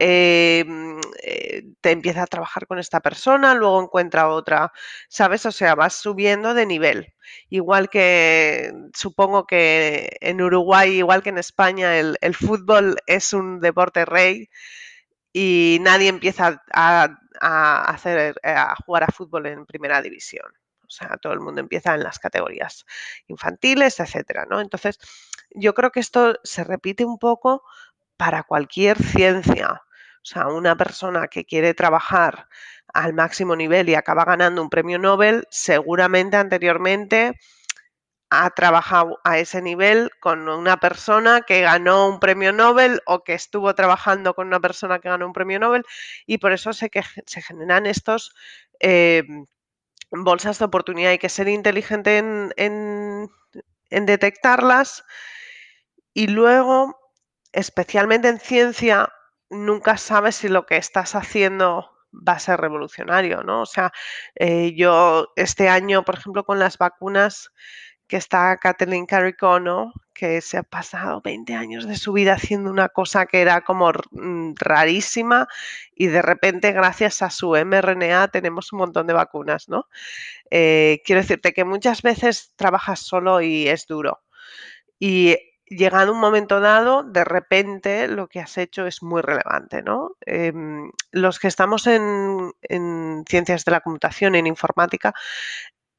em, 0.00 1.00
eh, 1.22 1.62
te 1.80 1.92
empieza 1.92 2.24
a 2.24 2.26
trabajar 2.26 2.66
con 2.66 2.80
esta 2.80 2.98
persona, 3.00 3.54
luego 3.54 3.80
encuentra 3.80 4.28
otra, 4.28 4.72
¿sabes? 5.08 5.46
O 5.46 5.52
sea, 5.52 5.76
vas 5.76 5.94
subiendo 5.94 6.54
de 6.54 6.66
nivel. 6.66 7.14
Igual 7.50 7.88
que 7.88 8.72
supongo 8.94 9.46
que 9.46 10.16
en 10.20 10.42
Uruguay, 10.42 10.98
igual 10.98 11.22
que 11.22 11.30
en 11.30 11.38
España, 11.38 11.96
el, 11.96 12.34
fútbol 12.34 12.96
es 13.06 13.32
un 13.32 13.60
deporte 13.60 14.04
rey 14.04 14.48
y 15.32 15.78
nadie 15.82 16.08
empieza 16.08 16.62
a, 16.72 17.08
hacer, 17.90 18.34
a 18.42 18.74
jugar 18.84 19.04
a 19.04 19.12
fútbol 19.12 19.46
en 19.46 19.66
primera 19.66 20.02
división. 20.02 20.46
O 20.86 20.90
sea, 20.90 21.16
todo 21.20 21.32
el 21.32 21.40
mundo 21.40 21.60
empieza 21.60 21.94
en 21.94 22.02
las 22.02 22.18
categorías 22.18 22.84
infantiles, 23.26 24.00
etcétera, 24.00 24.46
¿no? 24.48 24.60
Entonces, 24.60 24.98
yo 25.50 25.74
creo 25.74 25.90
que 25.90 26.00
esto 26.00 26.36
se 26.44 26.64
repite 26.64 27.04
un 27.04 27.18
poco 27.18 27.62
para 28.16 28.42
cualquier 28.42 29.02
ciencia. 29.02 29.82
O 30.22 30.28
sea, 30.28 30.48
una 30.48 30.76
persona 30.76 31.28
que 31.28 31.44
quiere 31.44 31.74
trabajar 31.74 32.48
al 32.92 33.14
máximo 33.14 33.54
nivel 33.56 33.88
y 33.88 33.94
acaba 33.94 34.24
ganando 34.24 34.62
un 34.62 34.70
premio 34.70 34.98
Nobel, 34.98 35.46
seguramente 35.50 36.36
anteriormente 36.36 37.34
ha 38.30 38.50
trabajado 38.50 39.20
a 39.24 39.38
ese 39.38 39.62
nivel 39.62 40.10
con 40.20 40.48
una 40.48 40.78
persona 40.78 41.42
que 41.42 41.60
ganó 41.60 42.08
un 42.08 42.18
premio 42.18 42.52
Nobel 42.52 43.00
o 43.06 43.22
que 43.22 43.34
estuvo 43.34 43.74
trabajando 43.74 44.34
con 44.34 44.48
una 44.48 44.60
persona 44.60 44.98
que 44.98 45.08
ganó 45.08 45.26
un 45.26 45.32
premio 45.32 45.60
Nobel 45.60 45.84
y 46.26 46.38
por 46.38 46.52
eso 46.52 46.72
sé 46.72 46.90
que 46.90 47.02
se 47.26 47.42
generan 47.42 47.86
estos 47.86 48.34
eh, 48.80 49.22
bolsas 50.10 50.58
de 50.58 50.64
oportunidad. 50.64 51.10
Hay 51.10 51.18
que 51.18 51.28
ser 51.28 51.48
inteligente 51.48 52.18
en, 52.18 53.30
detectarlas 53.90 55.04
y 56.12 56.28
luego, 56.28 56.96
especialmente 57.52 58.28
en 58.28 58.40
ciencia, 58.40 59.12
nunca 59.50 59.96
sabes 59.96 60.36
si 60.36 60.48
lo 60.48 60.66
que 60.66 60.76
estás 60.76 61.14
haciendo 61.14 61.90
va 62.12 62.34
a 62.34 62.38
ser 62.38 62.60
revolucionario, 62.60 63.42
¿no? 63.42 63.62
O 63.62 63.66
sea, 63.66 63.92
eh, 64.34 64.74
yo 64.74 65.28
este 65.36 65.68
año, 65.68 66.04
por 66.04 66.16
ejemplo, 66.16 66.44
con 66.44 66.58
las 66.58 66.78
vacunas, 66.78 67.50
que 68.08 68.16
está 68.16 68.56
Kathleen 68.58 69.06
Carricono, 69.06 69.92
que 70.16 70.40
se 70.40 70.56
ha 70.56 70.62
pasado 70.62 71.20
20 71.22 71.54
años 71.54 71.86
de 71.86 71.96
su 71.96 72.12
vida 72.12 72.34
haciendo 72.34 72.70
una 72.70 72.88
cosa 72.88 73.26
que 73.26 73.40
era 73.40 73.60
como 73.62 73.92
mm, 74.10 74.54
rarísima 74.56 75.48
y 75.94 76.06
de 76.06 76.22
repente 76.22 76.72
gracias 76.72 77.22
a 77.22 77.30
su 77.30 77.50
mRNA 77.50 78.28
tenemos 78.28 78.72
un 78.72 78.80
montón 78.80 79.06
de 79.06 79.12
vacunas, 79.12 79.68
¿no? 79.68 79.88
Eh, 80.50 81.02
quiero 81.04 81.20
decirte 81.20 81.52
que 81.52 81.64
muchas 81.64 82.02
veces 82.02 82.52
trabajas 82.56 83.00
solo 83.00 83.40
y 83.42 83.68
es 83.68 83.86
duro. 83.86 84.22
Y 84.98 85.36
llegado 85.66 86.12
un 86.12 86.20
momento 86.20 86.60
dado, 86.60 87.02
de 87.02 87.24
repente 87.24 88.08
lo 88.08 88.28
que 88.28 88.40
has 88.40 88.56
hecho 88.58 88.86
es 88.86 89.02
muy 89.02 89.20
relevante, 89.22 89.82
¿no? 89.82 90.12
Em, 90.22 90.90
los 91.10 91.38
que 91.38 91.48
estamos 91.48 91.86
en, 91.86 92.52
en 92.62 93.24
ciencias 93.28 93.64
de 93.64 93.72
la 93.72 93.80
computación, 93.80 94.34
en 94.36 94.46
informática, 94.46 95.14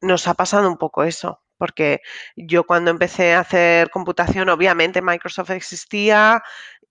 nos 0.01 0.27
ha 0.27 0.33
pasado 0.35 0.69
un 0.69 0.77
poco 0.77 1.03
eso 1.03 1.41
porque 1.57 2.01
yo 2.35 2.65
cuando 2.65 2.91
empecé 2.91 3.33
a 3.33 3.41
hacer 3.41 3.89
computación, 3.89 4.49
obviamente 4.49 5.01
Microsoft 5.01 5.51
existía 5.51 6.43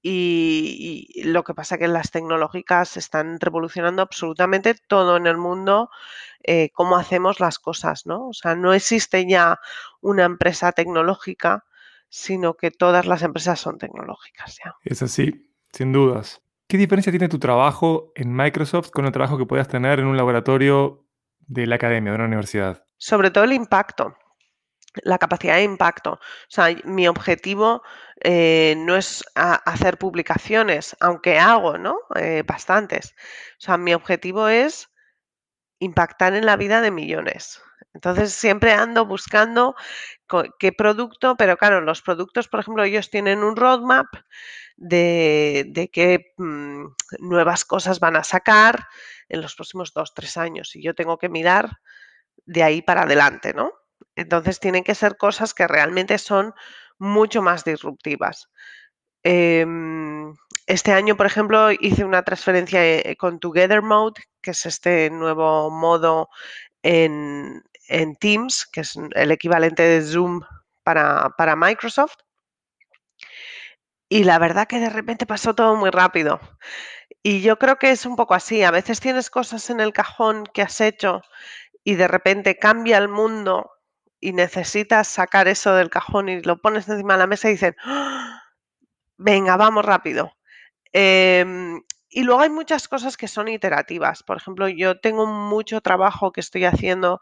y, 0.09 1.23
lo 1.25 1.43
que 1.43 1.53
pasa 1.53 1.75
es 1.75 1.81
que 1.81 1.89
las 1.89 2.13
tecnológicas 2.13 2.97
están 2.97 3.41
revolucionando 3.41 4.03
absolutamente 4.03 4.75
todo 4.75 5.17
en 5.17 5.27
el 5.27 5.37
mundo, 5.37 5.91
eh, 6.45 6.71
cómo 6.75 6.97
hacemos 6.97 7.41
las 7.41 7.59
cosas, 7.59 8.07
¿no? 8.07 8.29
O 8.29 8.33
sea, 8.33 8.55
no 8.55 8.73
existe 8.73 9.27
ya 9.29 9.59
una 10.01 10.25
empresa 10.25 10.71
tecnológica, 10.71 11.65
sino 12.09 12.55
que 12.55 12.71
todas 12.71 13.07
las 13.07 13.23
empresas 13.23 13.59
son 13.59 13.79
tecnológicas 13.79 14.59
ya. 14.65 14.77
Es 14.85 15.03
así, 15.03 15.51
sin 15.73 15.93
dudas. 15.93 16.41
¿Qué 16.69 16.77
diferencia 16.77 17.11
tiene 17.11 17.29
tu 17.29 17.41
trabajo 17.41 18.13
en 18.15 18.33
Microsoft 18.33 18.91
con 18.91 19.07
el 19.07 19.13
trabajo 19.13 19.39
que 19.39 19.47
puedas 19.47 19.67
tener 19.67 19.99
en 19.99 20.07
un 20.07 20.17
laboratorio 20.17 21.05
de 21.41 21.67
la 21.67 21.77
academia, 21.77 22.13
de 22.13 22.17
una 22.17 22.27
universidad? 22.27 22.85
Sobre 22.97 23.33
todo 23.33 23.43
el 23.43 23.53
impacto 23.53 24.17
la 25.03 25.19
capacidad 25.19 25.57
de 25.57 25.63
impacto. 25.63 26.13
O 26.13 26.21
sea, 26.49 26.75
mi 26.85 27.09
objetivo 27.09 27.83
eh, 28.23 28.75
no 28.79 28.97
es 28.97 29.25
hacer 29.35 29.99
publicaciones, 29.99 30.97
aunque 31.01 31.39
hago, 31.39 31.79
¿no? 31.79 31.99
Eh, 32.15 32.43
bastantes. 32.47 33.15
O 33.59 33.61
sea, 33.61 33.77
mi 33.77 33.95
objetivo 33.95 34.49
es 34.49 34.91
impactar 35.79 36.35
en 36.35 36.47
la 36.47 36.57
vida 36.57 36.81
de 36.81 36.91
millones. 36.91 37.61
Entonces 37.95 38.33
siempre 38.33 38.73
ando 38.73 39.07
buscando 39.07 39.75
qué 40.59 40.73
producto, 40.73 41.37
pero 41.37 41.57
claro, 41.57 41.81
los 41.81 42.03
productos, 42.03 42.49
por 42.49 42.61
ejemplo, 42.61 42.85
ellos 42.85 43.11
tienen 43.11 43.43
un 43.43 43.57
roadmap 43.57 44.07
de, 44.77 45.91
qué 45.93 46.35
mm, 46.37 46.87
nuevas 47.21 47.65
cosas 47.65 47.99
van 48.01 48.17
a 48.17 48.25
sacar 48.25 48.87
en 49.29 49.41
los 49.41 49.55
próximos 49.55 49.93
dos, 49.95 50.13
tres 50.15 50.37
años. 50.37 50.77
Y 50.77 50.83
yo 50.83 50.95
tengo 50.95 51.19
que 51.19 51.29
mirar 51.29 51.79
de 52.45 52.63
ahí 52.63 52.83
para 52.83 53.03
adelante, 53.03 53.55
¿no? 53.55 53.73
Entonces 54.17 54.61
tienen 54.61 54.85
que 54.85 54.95
ser 54.95 55.17
cosas 55.17 55.55
que 55.55 55.69
realmente 55.69 56.19
son 56.19 56.55
mucho 56.99 57.43
más 57.43 57.65
disruptivas. 57.65 58.49
Em, 59.23 60.35
este 60.67 60.93
año, 60.93 61.17
por 61.17 61.27
ejemplo, 61.27 61.71
hice 61.73 62.05
una 62.05 62.23
transferencia 62.23 62.85
eh, 62.85 63.17
con 63.17 63.39
Together 63.41 63.83
Mode, 63.83 64.23
que 64.43 64.53
es 64.53 64.67
este 64.67 65.11
nuevo 65.11 65.71
modo 65.71 66.29
en, 66.83 67.63
Teams, 68.21 68.67
que 68.67 68.81
es 68.81 68.97
el 69.15 69.31
equivalente 69.33 69.83
de 69.83 70.03
Zoom 70.03 70.41
para, 70.83 71.31
para 71.37 71.57
Microsoft. 71.57 72.17
Y 74.09 74.25
la 74.25 74.39
verdad 74.39 74.67
que 74.69 74.79
de 74.79 74.91
repente 74.91 75.27
pasó 75.27 75.55
todo 75.55 75.77
muy 75.77 75.91
rápido. 75.91 76.41
Y 77.23 77.41
yo 77.43 77.59
creo 77.59 77.77
que 77.77 77.91
es 77.91 78.07
un 78.07 78.17
poco 78.17 78.35
así. 78.35 78.63
A 78.63 78.71
veces 78.71 79.01
tienes 79.01 79.31
cosas 79.31 79.69
en 79.71 79.81
el 79.81 79.93
cajón 79.93 80.45
que 80.55 80.63
has 80.63 80.81
hecho 80.81 81.23
y 81.85 81.97
de 81.97 82.09
repente 82.09 82.59
cambia 82.59 82.99
el 82.99 83.09
mundo 83.09 83.71
y 84.27 84.33
necesitas 84.33 85.07
sacar 85.07 85.47
eso 85.47 85.77
del 85.77 85.89
cajón 85.89 86.29
y 86.29 86.43
lo 86.43 86.61
pones 86.61 86.89
encima 86.89 87.13
de 87.13 87.21
la 87.21 87.29
mesa 87.29 87.47
y 87.49 87.53
dicen, 87.53 87.77
¡Ah! 87.85 88.43
venga, 89.17 89.57
vamos 89.57 89.85
rápido. 89.85 90.33
Em, 90.93 91.81
y 92.09 92.25
luego 92.25 92.41
hay 92.41 92.51
muchas 92.51 92.89
cosas 92.89 93.17
que 93.17 93.29
son 93.29 93.47
iterativas. 93.47 94.25
Por 94.25 94.39
ejemplo, 94.39 94.69
yo 94.69 94.99
tengo 94.99 95.27
mucho 95.27 95.81
trabajo 95.81 96.33
que 96.33 96.41
estoy 96.41 96.65
haciendo 96.65 97.21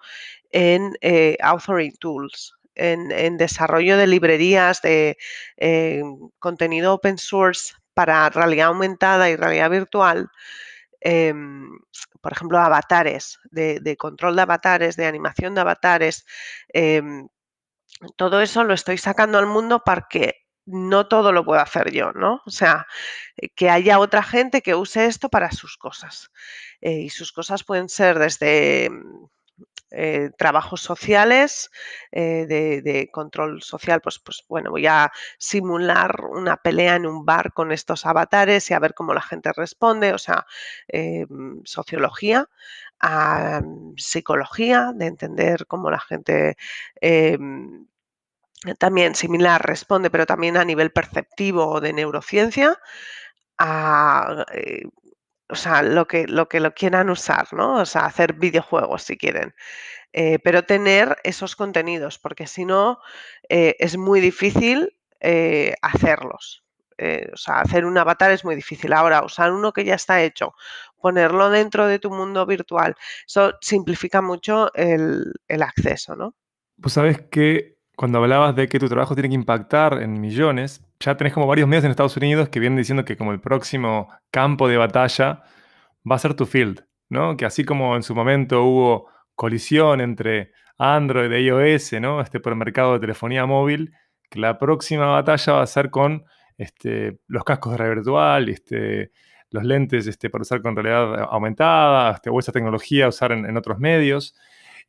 en 0.50 0.94
eh, 1.02 1.37
authoring 1.42 1.94
tools, 1.99 2.54
en, 2.75 3.37
desarrollo 3.37 3.99
de 3.99 4.06
librerías 4.06 4.80
de 4.80 5.18
eh, 5.58 6.02
contenido 6.38 6.94
open 6.94 7.18
source 7.18 7.75
para 7.92 8.30
realidad 8.30 8.68
aumentada 8.68 9.28
y 9.28 9.37
realidad 9.37 9.68
virtual. 9.68 10.30
Em, 11.06 11.68
por 12.23 12.32
ejemplo, 12.32 12.58
avatares, 12.58 13.38
de, 13.50 13.96
control 13.99 14.37
de 14.37 14.42
avatares, 14.42 14.96
de 14.96 15.06
animación 15.06 15.54
de 15.54 15.61
avatares. 15.61 16.25
Em, 16.68 17.28
todo 18.16 18.40
eso 18.40 18.64
lo 18.64 18.75
estoy 18.75 18.99
sacando 18.99 19.38
al 19.38 19.46
mundo 19.46 19.82
para 19.84 20.06
que 20.11 20.46
no 20.66 21.06
todo 21.08 21.32
lo 21.32 21.44
puedo 21.44 21.61
hacer 21.61 21.92
yo, 21.92 22.12
¿no? 22.12 22.40
O 22.46 22.50
sea, 22.50 22.87
eh, 23.37 23.50
que 23.50 23.68
haya 23.70 23.99
otra 23.99 24.23
gente 24.23 24.62
que 24.62 24.75
use 24.75 25.06
esto 25.06 25.28
para 25.28 25.50
sus 25.52 25.76
cosas. 25.76 26.30
Eh, 26.80 27.00
y 27.00 27.11
sus 27.11 27.32
cosas 27.32 27.64
pueden 27.64 27.90
ser 27.90 28.18
desde 28.18 28.90
eh, 29.90 30.30
trabajos 30.37 30.80
sociales, 30.80 31.70
de, 32.11 33.08
control 33.12 33.62
social, 33.62 34.00
pues, 34.00 34.18
pues 34.18 34.44
bueno, 34.49 34.70
voy 34.70 34.87
a 34.87 35.12
simular 35.38 36.25
una 36.25 36.56
pelea 36.56 36.96
en 36.96 37.06
un 37.06 37.25
bar 37.25 37.52
con 37.52 37.70
estos 37.73 38.06
avatares 38.06 38.70
y 38.70 38.75
a 38.75 38.78
ver 38.80 38.94
cómo 38.94 39.14
la 39.14 39.23
gente 39.23 39.52
responde, 39.52 40.12
o 40.12 40.18
sea, 40.18 40.46
mm, 40.92 41.61
sociología, 41.64 42.49
a 43.00 43.61
mm, 43.64 43.94
psicología, 43.96 44.92
de 44.94 45.06
entender 45.06 45.66
cómo 45.66 45.90
la 45.90 46.00
gente 46.00 46.56
también 48.78 49.14
similar 49.14 49.64
responde, 49.64 50.11
pero 50.11 50.26
también 50.26 50.56
a 50.56 50.64
nivel 50.64 50.90
perceptivo 50.90 51.80
de 51.80 51.92
neurociencia, 51.92 52.78
a, 53.58 54.44
eh, 54.52 54.82
o 55.54 55.56
sea, 55.56 55.82
lo 55.82 56.06
que, 56.06 56.26
lo 56.26 56.49
que 56.49 56.61
lo 56.61 56.75
quieran 56.75 57.11
usar, 57.11 57.52
¿no? 57.52 57.76
O 57.80 57.87
sea, 57.87 58.06
hacer 58.06 58.34
videojuegos 58.34 59.02
si 59.04 59.16
quieren. 59.16 59.54
Eh, 60.12 60.38
pero 60.40 60.64
tener 60.64 61.16
esos 61.25 61.56
contenidos, 61.56 62.18
porque 62.18 62.46
si 62.46 62.64
no, 62.64 62.99
eh, 63.49 63.76
es 63.78 63.96
muy 63.96 64.20
difícil 64.20 64.96
hacerlos. 65.80 66.62
o 67.32 67.37
sea, 67.37 67.61
hacer 67.61 67.87
un 67.87 67.96
avatar 67.96 68.30
es 68.30 68.44
muy 68.44 68.54
difícil. 68.54 68.92
Ahora, 68.92 69.25
usar 69.25 69.52
uno 69.52 69.73
que 69.73 69.84
ya 69.84 69.94
está 69.94 70.23
hecho, 70.23 70.54
ponerlo 71.00 71.50
dentro 71.50 71.87
de 71.87 71.99
tu 71.99 72.11
mundo 72.11 72.44
virtual, 72.46 72.94
eso 73.26 73.54
simplifica 73.61 74.20
mucho 74.20 74.73
el, 74.75 75.32
el 75.49 75.62
acceso, 75.62 76.14
¿no? 76.14 76.34
Pues 76.80 76.94
sabes 76.94 77.23
que 77.30 77.78
cuando 77.96 78.18
hablabas 78.18 78.54
de 78.56 78.68
que 78.68 78.78
tu 78.78 78.88
trabajo 78.88 79.14
tiene 79.14 79.28
que 79.28 79.34
impactar 79.34 80.02
en 80.02 80.20
millones, 80.20 80.84
ya 81.04 81.16
tenés 81.16 81.34
como 81.34 81.46
varios 81.46 81.68
medios 81.68 81.84
en 81.84 81.90
Estados 81.90 82.16
Unidos 82.16 82.49
que 82.49 82.61
vienen 82.61 82.78
diciendo 82.78 83.04
que 83.04 83.16
como 83.16 83.32
el 83.32 83.40
próximo 83.40 84.08
campo 84.30 84.68
de 84.68 84.78
batalla 84.78 85.42
va 86.11 86.16
a 86.16 86.18
ser 86.18 86.34
tu 86.34 86.46
field, 86.46 86.84
¿no? 87.11 87.37
Que 87.37 87.44
así 87.44 87.64
como 87.64 87.94
en 87.96 88.02
su 88.02 88.14
momento 88.14 88.64
hubo 88.64 89.08
colisión 89.34 90.00
entre 90.00 90.52
Android 90.78 91.30
e 91.30 91.42
iOS, 91.42 91.92
¿no? 92.00 92.20
Este 92.23 92.40
por 92.40 92.52
el 92.52 92.58
mercado 92.58 92.94
de 92.94 93.00
telefonía 93.00 93.44
móvil, 93.44 93.92
que 94.30 94.40
la 94.40 94.58
próxima 94.58 95.06
batalla 95.06 95.52
va 95.54 95.62
a 95.62 95.66
ser 95.66 95.90
con 95.90 96.25
este, 96.56 97.18
los 97.26 97.44
cascos 97.44 97.73
de 97.73 97.78
realidad 97.78 97.96
virtual, 97.96 98.49
este, 98.49 99.11
los 99.50 99.64
lentes 99.64 100.06
este, 100.06 100.30
para 100.30 100.42
usar 100.42 100.62
con 100.62 100.75
realidad 100.75 101.28
aumentada, 101.30 102.12
este, 102.12 102.30
o 102.30 102.38
esa 102.38 102.52
tecnología 102.52 103.08
usar 103.08 103.32
en, 103.32 103.44
en 103.44 103.56
otros 103.58 103.78
medios. 103.78 104.34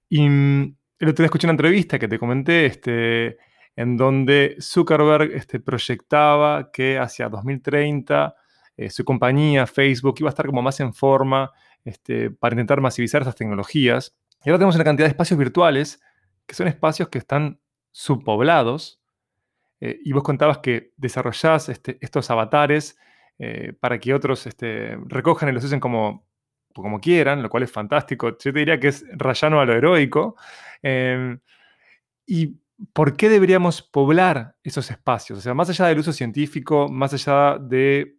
Y 0.07 0.25
el 0.25 1.10
otro 1.10 1.24
día 1.24 1.25
escuché 1.25 1.48
una 1.48 1.53
entrevista 1.53 2.00
que 2.00 2.07
te 2.07 2.17
comenté, 2.17 2.67
este, 2.67 3.38
en 3.75 3.98
donde 3.98 4.58
Zuckerberg 4.62 5.32
este, 5.34 5.60
proyectaba 5.60 6.72
que 6.72 6.98
hacia 6.98 7.29
2030 7.29 8.35
eh, 8.77 8.90
su 8.90 9.05
compañía, 9.05 9.68
Facebook, 9.68 10.16
iba 10.20 10.29
a 10.29 10.31
estar 10.31 10.46
como 10.46 10.61
más 10.61 10.79
en 10.79 10.94
forma 10.94 11.51
este, 11.83 12.31
para 12.31 12.53
intentar 12.53 12.81
masivizar 12.81 13.22
esas 13.22 13.35
tecnologías. 13.35 14.16
Y 14.44 14.50
ahora 14.50 14.59
tenemos 14.59 14.75
una 14.75 14.83
cantidad 14.83 15.07
de 15.07 15.11
espacios 15.11 15.40
virtuales 15.40 16.01
que 16.46 16.55
son 16.55 16.68
espacios 16.68 17.09
que 17.09 17.18
están 17.18 17.59
subpoblados. 17.92 19.01
Eh, 19.81 20.00
y 20.03 20.11
vos 20.14 20.24
contabas 20.24 20.59
que 20.59 20.94
desarrollás 20.98 21.70
este, 21.70 21.98
estos 22.01 22.29
avatares 22.29 22.98
eh, 23.40 23.74
para 23.79 24.00
que 24.00 24.14
otros 24.14 24.46
este, 24.48 24.98
recojan 25.05 25.50
y 25.50 25.51
los 25.51 25.64
usen 25.64 25.79
como 25.79 26.25
como 26.81 27.00
quieran, 27.00 27.42
lo 27.42 27.50
cual 27.50 27.64
es 27.64 27.72
fantástico. 27.72 28.29
Yo 28.31 28.38
te 28.38 28.51
diría 28.51 28.79
que 28.79 28.90
es 28.90 29.05
rayano 29.14 29.59
a 29.61 29.66
lo 29.66 29.74
heroico. 29.74 30.35
Em, 30.81 31.40
¿Y 32.25 32.57
por 32.94 33.16
qué 33.16 33.29
deberíamos 33.29 33.81
poblar 33.81 34.55
esos 34.64 34.90
espacios? 34.92 35.40
O 35.40 35.42
sea, 35.42 35.53
más 35.53 35.70
allá 35.70 35.88
del 35.88 36.00
uso 36.00 36.14
científico, 36.14 36.88
más 36.90 37.14
allá 37.14 37.57
de 37.59 38.18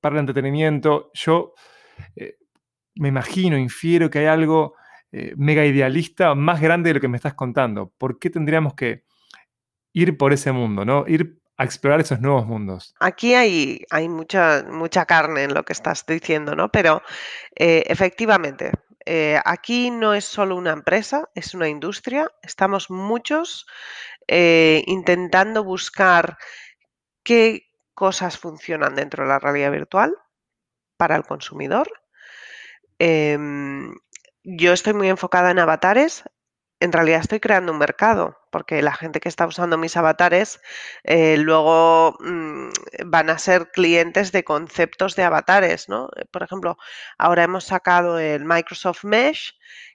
para 0.00 0.14
el 0.16 0.20
entretenimiento, 0.20 1.10
yo 1.14 1.54
eh, 2.14 2.36
me 2.94 3.08
imagino, 3.08 3.56
infiero 3.56 4.10
que 4.10 4.20
hay 4.20 4.26
algo 4.26 4.74
eh, 5.10 5.32
mega 5.36 5.64
idealista 5.64 6.34
más 6.34 6.60
grande 6.60 6.90
de 6.90 6.94
lo 6.94 7.00
que 7.00 7.08
me 7.08 7.16
estás 7.16 7.34
contando. 7.34 7.92
¿Por 7.98 8.18
qué 8.18 8.30
tendríamos 8.30 8.74
que 8.74 9.04
ir 9.92 10.16
por 10.16 10.32
ese 10.32 10.52
mundo, 10.52 10.84
¿no? 10.84 11.04
Ir 11.06 11.40
a 11.56 11.64
explorar 11.64 12.00
esos 12.00 12.20
nuevos 12.20 12.46
mundos. 12.46 12.94
Aquí 13.00 13.34
hay, 13.34 13.84
hay 13.90 14.08
mucha, 14.08 14.64
mucha 14.70 15.06
carne 15.06 15.42
en 15.42 15.54
lo 15.54 15.64
que 15.64 15.72
estás 15.72 16.06
diciendo, 16.06 16.54
¿no? 16.54 16.70
Pero 16.70 17.02
eh, 17.56 17.82
efectivamente, 17.86 18.70
eh, 19.10 19.40
aquí 19.46 19.90
no 19.90 20.12
es 20.12 20.26
solo 20.26 20.54
una 20.54 20.72
empresa, 20.72 21.30
es 21.34 21.54
una 21.54 21.66
industria. 21.70 22.30
Estamos 22.42 22.90
muchos 22.90 23.66
eh, 24.26 24.84
intentando 24.86 25.64
buscar 25.64 26.36
qué 27.22 27.62
cosas 27.94 28.36
funcionan 28.36 28.94
dentro 28.94 29.24
de 29.24 29.30
la 29.30 29.38
realidad 29.38 29.70
virtual 29.70 30.14
para 30.98 31.16
el 31.16 31.24
consumidor. 31.24 31.90
Em, 32.98 33.94
yo 34.44 34.74
estoy 34.74 34.92
muy 34.92 35.08
enfocada 35.08 35.52
en 35.52 35.58
avatares, 35.58 36.24
en 36.78 36.92
realidad 36.92 37.20
estoy 37.20 37.40
creando 37.40 37.72
un 37.72 37.78
mercado, 37.78 38.37
porque 38.50 38.82
la 38.82 38.94
gente 38.94 39.20
que 39.20 39.28
está 39.28 39.46
usando 39.46 39.78
mis 39.78 39.96
avatares 39.96 40.60
eh, 41.04 41.36
luego 41.38 42.16
mm, 42.20 42.70
van 43.06 43.30
a 43.30 43.38
ser 43.38 43.70
clientes 43.70 44.32
de 44.32 44.44
conceptos 44.44 45.16
de 45.16 45.24
avatares, 45.24 45.88
¿no? 45.88 46.08
Por 46.30 46.42
ejemplo, 46.42 46.76
ahora 47.18 47.44
hemos 47.44 47.64
sacado 47.64 48.18
el 48.18 48.44
Microsoft 48.44 49.04
Mesh 49.04 49.54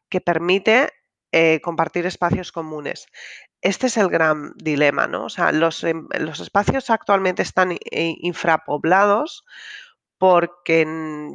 que 0.09 0.21
permite 0.21 0.89
eh, 1.31 1.61
compartir 1.61 2.05
espacios 2.05 2.51
comunes. 2.51 3.07
Este 3.61 3.87
es 3.87 3.97
el 3.97 4.09
gran 4.09 4.53
dilema, 4.57 5.07
¿no? 5.07 5.25
O 5.25 5.29
sea, 5.29 5.51
los, 5.51 5.83
em, 5.83 6.07
los 6.19 6.39
espacios 6.39 6.89
actualmente 6.89 7.41
están 7.41 7.71
eh, 7.71 7.79
infrapoblados 8.19 9.43
porque 10.17 10.85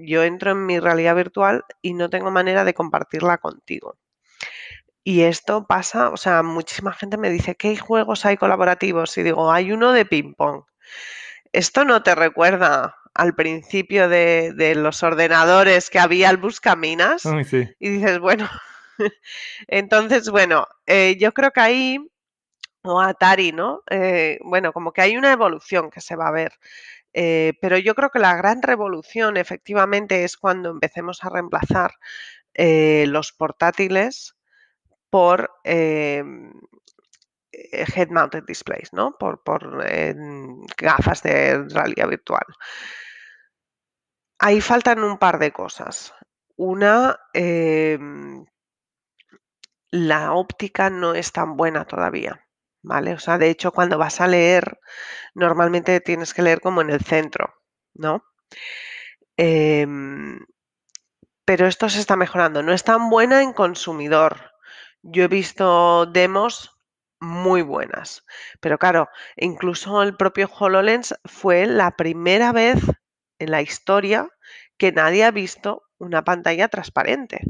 yo 0.02 0.22
entro 0.24 0.52
en 0.52 0.66
mi 0.66 0.78
realidad 0.78 1.16
virtual 1.16 1.64
y 1.82 1.94
no 1.94 2.10
tengo 2.10 2.30
manera 2.30 2.64
de 2.64 2.74
compartirla 2.74 3.38
contigo. 3.38 3.96
Y 5.04 5.22
esto 5.22 5.66
pasa, 5.66 6.10
o 6.10 6.16
sea, 6.16 6.42
muchísima 6.42 6.92
gente 6.92 7.16
me 7.16 7.30
dice, 7.30 7.54
¿qué 7.56 7.76
juegos 7.76 8.26
hay 8.26 8.36
colaborativos? 8.36 9.16
Y 9.18 9.22
digo, 9.22 9.50
hay 9.50 9.72
uno 9.72 9.92
de 9.92 10.04
ping-pong. 10.04 10.64
Esto 11.52 11.84
no 11.84 12.02
te 12.02 12.14
recuerda 12.14 12.96
al 13.14 13.34
principio 13.34 14.08
de, 14.08 14.74
los 14.76 15.02
ordenadores 15.02 15.90
que 15.90 15.98
había 15.98 16.30
el 16.30 16.36
buscaminas. 16.36 17.24
Y 17.78 17.88
dices, 17.88 18.18
bueno, 18.18 18.48
entonces, 19.66 20.30
bueno, 20.30 20.68
eh, 20.86 21.16
yo 21.18 21.32
creo 21.32 21.50
que 21.50 21.60
ahí, 21.60 22.10
o 22.82 23.00
Atari, 23.00 23.52
¿no? 23.52 23.82
Eh, 23.90 24.38
bueno, 24.44 24.72
como 24.72 24.92
que 24.92 25.02
hay 25.02 25.16
una 25.16 25.32
evolución 25.32 25.90
que 25.90 26.00
se 26.00 26.16
va 26.16 26.28
a 26.28 26.32
ver. 26.32 26.52
Eh, 27.12 27.54
pero 27.60 27.78
yo 27.78 27.94
creo 27.94 28.10
que 28.10 28.18
la 28.18 28.36
gran 28.36 28.62
revolución 28.62 29.36
efectivamente 29.36 30.24
es 30.24 30.36
cuando 30.36 30.70
empecemos 30.70 31.24
a 31.24 31.30
reemplazar 31.30 31.94
los 32.54 33.32
portátiles 33.32 34.34
por 35.10 35.50
em, 35.64 36.52
eh, 37.52 37.86
head 37.94 38.10
mounted 38.10 38.44
displays, 38.46 38.92
¿no? 38.92 39.16
Por, 39.18 39.40
em, 39.88 40.64
gafas 40.76 41.22
de 41.22 41.64
realidad 41.68 42.08
virtual. 42.08 42.46
Ahí 44.38 44.60
faltan 44.60 45.02
un 45.02 45.18
par 45.18 45.38
de 45.38 45.52
cosas. 45.52 46.14
Una, 46.56 47.18
em, 47.32 48.44
la 49.90 50.32
óptica 50.32 50.90
no 50.90 51.14
es 51.14 51.32
tan 51.32 51.56
buena 51.56 51.84
todavía, 51.86 52.46
¿vale? 52.82 53.14
O 53.14 53.18
sea, 53.18 53.38
de 53.38 53.50
hecho, 53.50 53.72
cuando 53.72 53.98
vas 53.98 54.20
a 54.20 54.26
leer, 54.26 54.78
normalmente 55.34 56.00
tienes 56.00 56.34
que 56.34 56.42
leer 56.42 56.60
como 56.60 56.80
en 56.82 56.90
el 56.90 57.00
centro, 57.04 57.54
¿no? 57.94 58.24
pero 61.44 61.66
esto 61.66 61.88
se 61.88 62.00
está 62.00 62.16
mejorando. 62.16 62.62
No 62.62 62.72
es 62.72 62.84
tan 62.84 63.08
buena 63.08 63.42
en 63.42 63.52
consumidor, 63.52 64.50
yo 65.02 65.24
he 65.24 65.28
visto 65.28 66.06
demos 66.06 66.76
muy 67.20 67.62
buenas, 67.62 68.24
pero 68.60 68.78
claro, 68.78 69.08
incluso 69.36 70.02
el 70.02 70.16
propio 70.16 70.48
HoloLens 70.48 71.14
fue 71.24 71.66
la 71.66 71.96
primera 71.96 72.52
vez 72.52 72.80
en 73.38 73.50
la 73.50 73.62
historia 73.62 74.28
que 74.76 74.92
nadie 74.92 75.24
ha 75.24 75.30
visto 75.30 75.82
una 75.98 76.24
pantalla 76.24 76.68
transparente. 76.68 77.42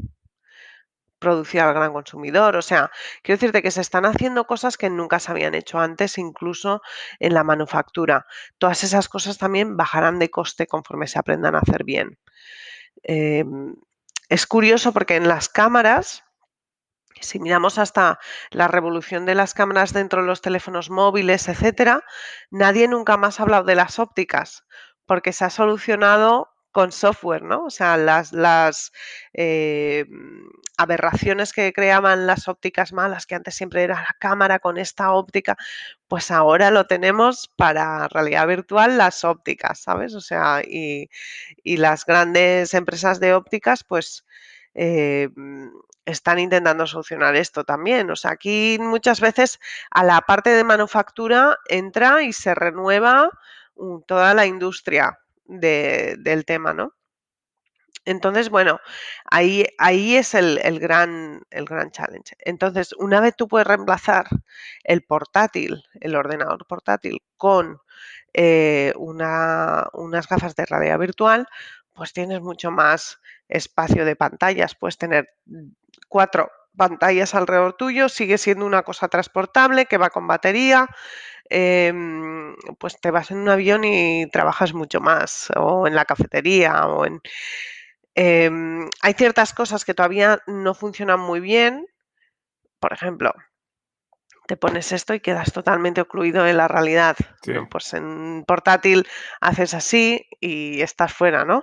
producir 1.19 1.61
al 1.61 1.73
gran 1.73 1.91
consumidor. 1.93 2.55
O 2.55 2.61
sea, 2.61 2.91
quiero 3.23 3.37
decirte 3.37 3.61
que 3.61 3.71
se 3.71 3.81
están 3.81 4.05
haciendo 4.05 4.45
cosas 4.47 4.77
que 4.77 4.89
nunca 4.89 5.19
se 5.19 5.31
habían 5.31 5.53
hecho 5.55 5.79
antes, 5.79 6.17
incluso 6.17 6.81
en 7.19 7.33
la 7.33 7.43
manufactura. 7.43 8.25
Todas 8.57 8.83
esas 8.83 9.09
cosas 9.09 9.37
también 9.37 9.75
bajarán 9.77 10.19
de 10.19 10.29
coste 10.31 10.67
conforme 10.67 11.07
se 11.07 11.19
aprendan 11.19 11.55
a 11.55 11.59
hacer 11.59 11.83
bien. 11.83 12.17
Em, 13.03 13.75
es 14.29 14.47
curioso 14.47 14.93
porque 14.93 15.15
en 15.17 15.27
las 15.27 15.49
cámaras, 15.49 16.23
si 17.21 17.39
miramos 17.39 17.77
hasta 17.77 18.19
la 18.51 18.67
revolución 18.67 19.25
de 19.25 19.35
las 19.35 19.53
cámaras 19.53 19.93
dentro 19.93 20.21
de 20.21 20.27
los 20.27 20.41
teléfonos 20.41 20.89
móviles, 20.89 21.47
etcétera, 21.47 22.03
nadie 22.51 22.87
nunca 22.87 23.17
más 23.17 23.39
ha 23.39 23.43
hablado 23.43 23.63
de 23.63 23.75
las 23.75 23.99
ópticas, 23.99 24.65
porque 25.05 25.33
se 25.33 25.45
ha 25.45 25.49
solucionado 25.49 26.49
con 26.71 26.91
software, 26.91 27.41
¿no? 27.43 27.65
O 27.65 27.69
sea, 27.69 27.97
las, 27.97 28.31
las 28.31 28.91
eh, 29.33 30.05
aberraciones 30.77 31.51
que 31.51 31.73
creaban 31.73 32.27
las 32.27 32.47
ópticas 32.47 32.93
malas, 32.93 33.25
que 33.25 33.35
antes 33.35 33.55
siempre 33.55 33.83
era 33.83 33.95
la 33.95 34.15
cámara 34.19 34.59
con 34.59 34.77
esta 34.77 35.11
óptica, 35.11 35.57
pues 36.07 36.31
ahora 36.31 36.71
lo 36.71 36.85
tenemos 36.85 37.51
para 37.55 38.07
realidad 38.07 38.47
virtual 38.47 38.97
las 38.97 39.23
ópticas, 39.23 39.79
¿sabes? 39.79 40.13
O 40.13 40.21
sea, 40.21 40.61
y, 40.63 41.09
las 41.65 42.05
grandes 42.05 42.73
empresas 42.73 43.19
de 43.19 43.33
ópticas, 43.33 43.83
pues 43.83 44.25
eh, 44.73 45.29
están 46.05 46.39
intentando 46.39 46.87
solucionar 46.87 47.35
esto 47.35 47.63
también. 47.63 48.09
O 48.11 48.15
sea, 48.15 48.31
aquí 48.31 48.77
muchas 48.79 49.19
veces 49.21 49.59
a 49.91 50.03
la 50.03 50.21
parte 50.21 50.51
de 50.51 50.63
manufactura 50.63 51.57
entra 51.67 52.23
y 52.23 52.33
se 52.33 52.55
renueva 52.55 53.29
mm, 53.75 53.99
toda 54.07 54.33
la 54.33 54.45
industria 54.45 55.19
del 55.45 56.45
tema, 56.45 56.73
¿no? 56.73 56.93
Entonces, 58.05 58.49
bueno, 58.49 58.79
ahí, 59.29 59.65
ahí 59.77 60.15
es 60.15 60.33
el, 60.33 60.79
gran, 60.79 61.43
el 61.51 61.65
gran 61.65 61.91
challenge. 61.91 62.35
Entonces, 62.39 62.93
una 62.97 63.19
vez 63.21 63.35
tú 63.35 63.47
puedes 63.47 63.67
reemplazar 63.67 64.27
el 64.83 65.03
portátil, 65.03 65.83
el 65.99 66.15
ordenador 66.15 66.65
portátil, 66.65 67.21
con 67.37 67.79
eh, 68.33 68.93
unas 68.95 70.27
gafas 70.27 70.55
de 70.55 70.65
realidad 70.65 70.97
virtual, 70.97 71.47
pues 71.99 72.13
tienes 72.13 72.39
mucho 72.39 72.71
más 72.71 73.19
espacio 73.49 74.05
de 74.05 74.15
pantallas. 74.15 74.73
Puedes 74.73 74.97
tener 74.97 75.35
cuatro 76.07 76.49
pantallas 76.77 77.35
alrededor 77.35 77.73
tuyo, 77.73 78.07
sigue 78.07 78.37
siendo 78.37 78.65
una 78.65 78.83
cosa 78.83 79.09
transportable 79.09 79.85
que 79.85 79.97
va 79.97 80.09
con 80.09 80.25
batería, 80.25 80.87
em, 81.49 82.55
pues 82.79 83.01
te 83.01 83.11
vas 83.11 83.31
en 83.31 83.39
un 83.39 83.49
avión 83.49 83.83
y 83.83 84.29
trabajas 84.31 84.73
mucho 84.73 85.01
más, 85.01 85.49
o 85.57 85.87
en 85.87 85.95
la 85.95 86.05
cafetería, 86.05 86.87
o 86.87 87.05
en... 87.05 87.21
Em, 88.15 88.89
hay 89.01 89.13
ciertas 89.13 89.53
cosas 89.53 89.83
que 89.83 89.93
todavía 89.93 90.41
no 90.47 90.73
funcionan 90.73 91.19
muy 91.19 91.41
bien, 91.41 91.85
por 92.79 92.93
ejemplo, 92.93 93.33
te 94.49 94.57
pones 94.57 94.91
esto 94.93 95.13
y 95.13 95.19
quedas 95.19 95.53
totalmente 95.53 96.01
ocluido 96.01 96.47
en 96.47 96.57
la 96.57 96.67
realidad. 96.67 97.15
Pues 97.69 97.93
en 97.93 98.43
portátil 98.47 99.07
haces 99.41 99.75
así 99.75 100.27
y 100.39 100.81
estás 100.81 101.13
fuera, 101.13 101.45
¿no? 101.45 101.61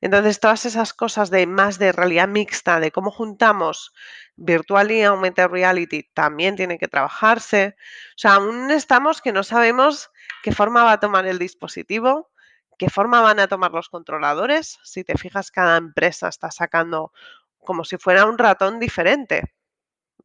Entonces, 0.00 0.40
todas 0.40 0.66
esas 0.66 0.94
cosas 0.94 1.30
de 1.30 1.46
más 1.46 1.78
de 1.78 1.92
realidad 1.92 2.26
mixta, 2.26 2.80
de 2.80 2.90
cómo 2.90 3.12
juntamos 3.12 3.92
virtual 4.34 4.90
y 4.90 5.04
augmented 5.04 5.46
reality, 5.46 6.10
también 6.12 6.56
tienen 6.56 6.78
que 6.78 6.88
trabajarse. 6.88 7.76
O 8.16 8.18
sea, 8.18 8.34
aún 8.34 8.72
estamos 8.72 9.22
que 9.22 9.30
no 9.30 9.44
sabemos 9.44 10.10
qué 10.42 10.50
forma 10.50 10.82
va 10.82 10.90
a 10.90 11.00
tomar 11.00 11.28
el 11.28 11.38
dispositivo, 11.38 12.32
qué 12.78 12.90
forma 12.90 13.20
van 13.20 13.38
a 13.38 13.46
tomar 13.46 13.70
los 13.70 13.88
controladores. 13.88 14.80
Si 14.82 15.04
te 15.04 15.16
fijas, 15.16 15.52
cada 15.52 15.76
empresa 15.76 16.26
está 16.26 16.50
sacando 16.50 17.12
como 17.60 17.84
si 17.84 17.96
fuera 17.96 18.24
un 18.24 18.38
ratón 18.38 18.80
diferente, 18.80 19.54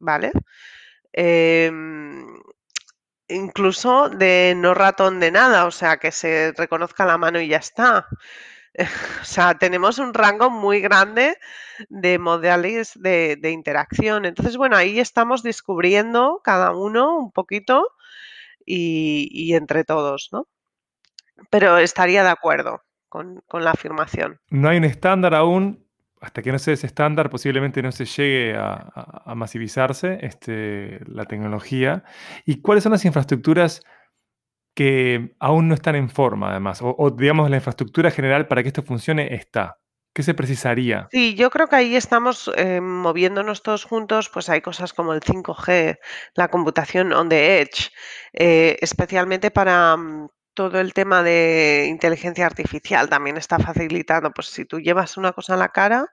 ¿vale? 0.00 0.32
Em, 1.12 2.24
incluso 3.28 4.08
de 4.08 4.54
no 4.56 4.74
ratón 4.74 5.20
de 5.20 5.30
nada, 5.30 5.66
o 5.66 5.70
sea, 5.70 5.98
que 5.98 6.12
se 6.12 6.52
reconozca 6.56 7.06
la 7.06 7.18
mano 7.18 7.40
y 7.40 7.48
ya 7.48 7.58
está. 7.58 8.06
o 9.22 9.24
sea, 9.24 9.54
tenemos 9.54 9.98
un 9.98 10.14
rango 10.14 10.50
muy 10.50 10.80
grande 10.80 11.36
de 11.88 12.18
modales 12.18 12.92
de, 12.96 13.38
interacción. 13.50 14.24
Entonces, 14.24 14.56
bueno, 14.56 14.76
ahí 14.76 15.00
estamos 15.00 15.42
descubriendo 15.42 16.40
cada 16.44 16.74
uno 16.74 17.16
un 17.16 17.32
poquito 17.32 17.88
y, 18.64 19.54
entre 19.54 19.84
todos, 19.84 20.28
¿no? 20.32 20.46
Pero 21.50 21.78
estaría 21.78 22.22
de 22.22 22.30
acuerdo 22.30 22.82
con 23.08 23.42
la 23.52 23.72
afirmación. 23.72 24.38
No 24.50 24.68
hay 24.68 24.78
un 24.78 24.84
estándar 24.84 25.34
aún, 25.34 25.89
hasta 26.20 26.42
que 26.42 26.52
no 26.52 26.58
sea 26.58 26.74
ese 26.74 26.86
estándar, 26.86 27.30
posiblemente 27.30 27.82
no 27.82 27.92
se 27.92 28.04
llegue 28.04 28.54
a, 28.56 29.34
masivizarse 29.34 30.18
este, 30.20 31.00
la 31.06 31.24
tecnología. 31.24 32.04
¿Y 32.44 32.60
cuáles 32.60 32.84
son 32.84 32.92
las 32.92 33.04
infraestructuras 33.04 33.82
que 34.74 35.34
aún 35.40 35.68
no 35.68 35.74
están 35.74 35.96
en 35.96 36.10
forma, 36.10 36.50
además? 36.50 36.80
O, 36.82 37.10
digamos, 37.10 37.48
la 37.48 37.56
infraestructura 37.56 38.10
general 38.10 38.46
para 38.48 38.62
que 38.62 38.68
esto 38.68 38.82
funcione 38.82 39.34
está. 39.34 39.78
¿Qué 40.12 40.22
se 40.22 40.34
precisaría? 40.34 41.08
Sí, 41.12 41.36
yo 41.36 41.50
creo 41.50 41.68
que 41.68 41.76
ahí 41.76 41.96
estamos 41.96 42.50
eh, 42.56 42.80
moviéndonos 42.80 43.62
todos 43.62 43.84
juntos, 43.84 44.28
pues 44.28 44.48
hay 44.50 44.60
cosas 44.60 44.92
como 44.92 45.14
el 45.14 45.20
5G, 45.20 45.98
la 46.34 46.48
computación 46.48 47.12
on 47.12 47.28
the 47.28 47.60
edge, 47.60 47.90
eh, 48.32 48.76
especialmente 48.80 49.52
para, 49.52 49.96
mm, 49.96 50.28
todo 50.60 50.78
el 50.78 50.92
tema 50.92 51.22
de 51.22 51.86
inteligencia 51.88 52.44
artificial 52.44 53.08
también 53.08 53.38
está 53.38 53.58
facilitando, 53.58 54.30
pues 54.30 54.48
si 54.48 54.66
tú 54.66 54.78
llevas 54.78 55.16
una 55.16 55.32
cosa 55.32 55.54
en 55.54 55.60
la 55.60 55.70
cara, 55.70 56.12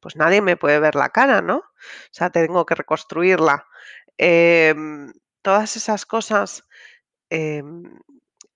pues 0.00 0.16
nadie 0.16 0.40
me 0.40 0.56
puede 0.56 0.80
ver 0.80 0.94
la 0.94 1.10
cara, 1.10 1.42
¿no? 1.42 1.58
O 1.58 2.10
sea, 2.10 2.30
tengo 2.30 2.64
que 2.64 2.74
reconstruirla. 2.74 3.66
Em, 4.16 5.12
todas 5.42 5.76
esas 5.76 6.06
cosas 6.06 6.64
em, 7.28 7.82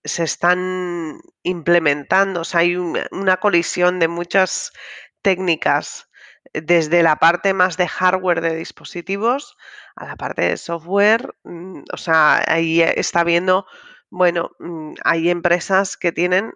se 0.05 0.25
están 0.25 1.21
implementando, 1.43 2.41
o 2.41 2.45
sea, 2.45 2.61
hay 2.61 2.75
una 2.77 3.37
colisión 3.37 3.99
de 3.99 4.09
muchas 4.09 4.73
técnicas, 5.21 6.09
desde 6.55 7.03
la 7.03 7.17
parte 7.17 7.53
más 7.53 7.77
de 7.77 7.89
hardware 7.89 8.41
de 8.41 8.57
dispositivos 8.57 9.59
a 9.97 10.07
la 10.07 10.17
parte 10.17 10.43
de 10.43 10.57
software, 10.57 11.35
mm, 11.45 11.83
o 11.93 11.97
sea, 11.99 12.43
ahí 12.47 12.81
está 12.81 13.21
habiendo 13.21 13.67
bueno, 14.11 14.53
mm, 14.59 14.95
hay 15.05 15.31
empresas 15.31 15.97
que 15.97 16.13
tienen 16.13 16.53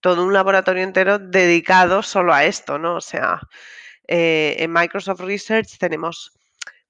todo 0.00 0.24
un 0.24 0.32
laboratorio 0.32 0.82
entero 0.82 1.18
dedicado 1.18 2.02
solo 2.02 2.32
a 2.32 2.44
esto, 2.44 2.78
¿no? 2.78 2.96
O 2.96 3.00
sea, 3.00 3.40
eh, 4.08 4.56
en 4.58 4.72
Microsoft 4.72 5.20
Research 5.20 5.78
tenemos 5.78 6.32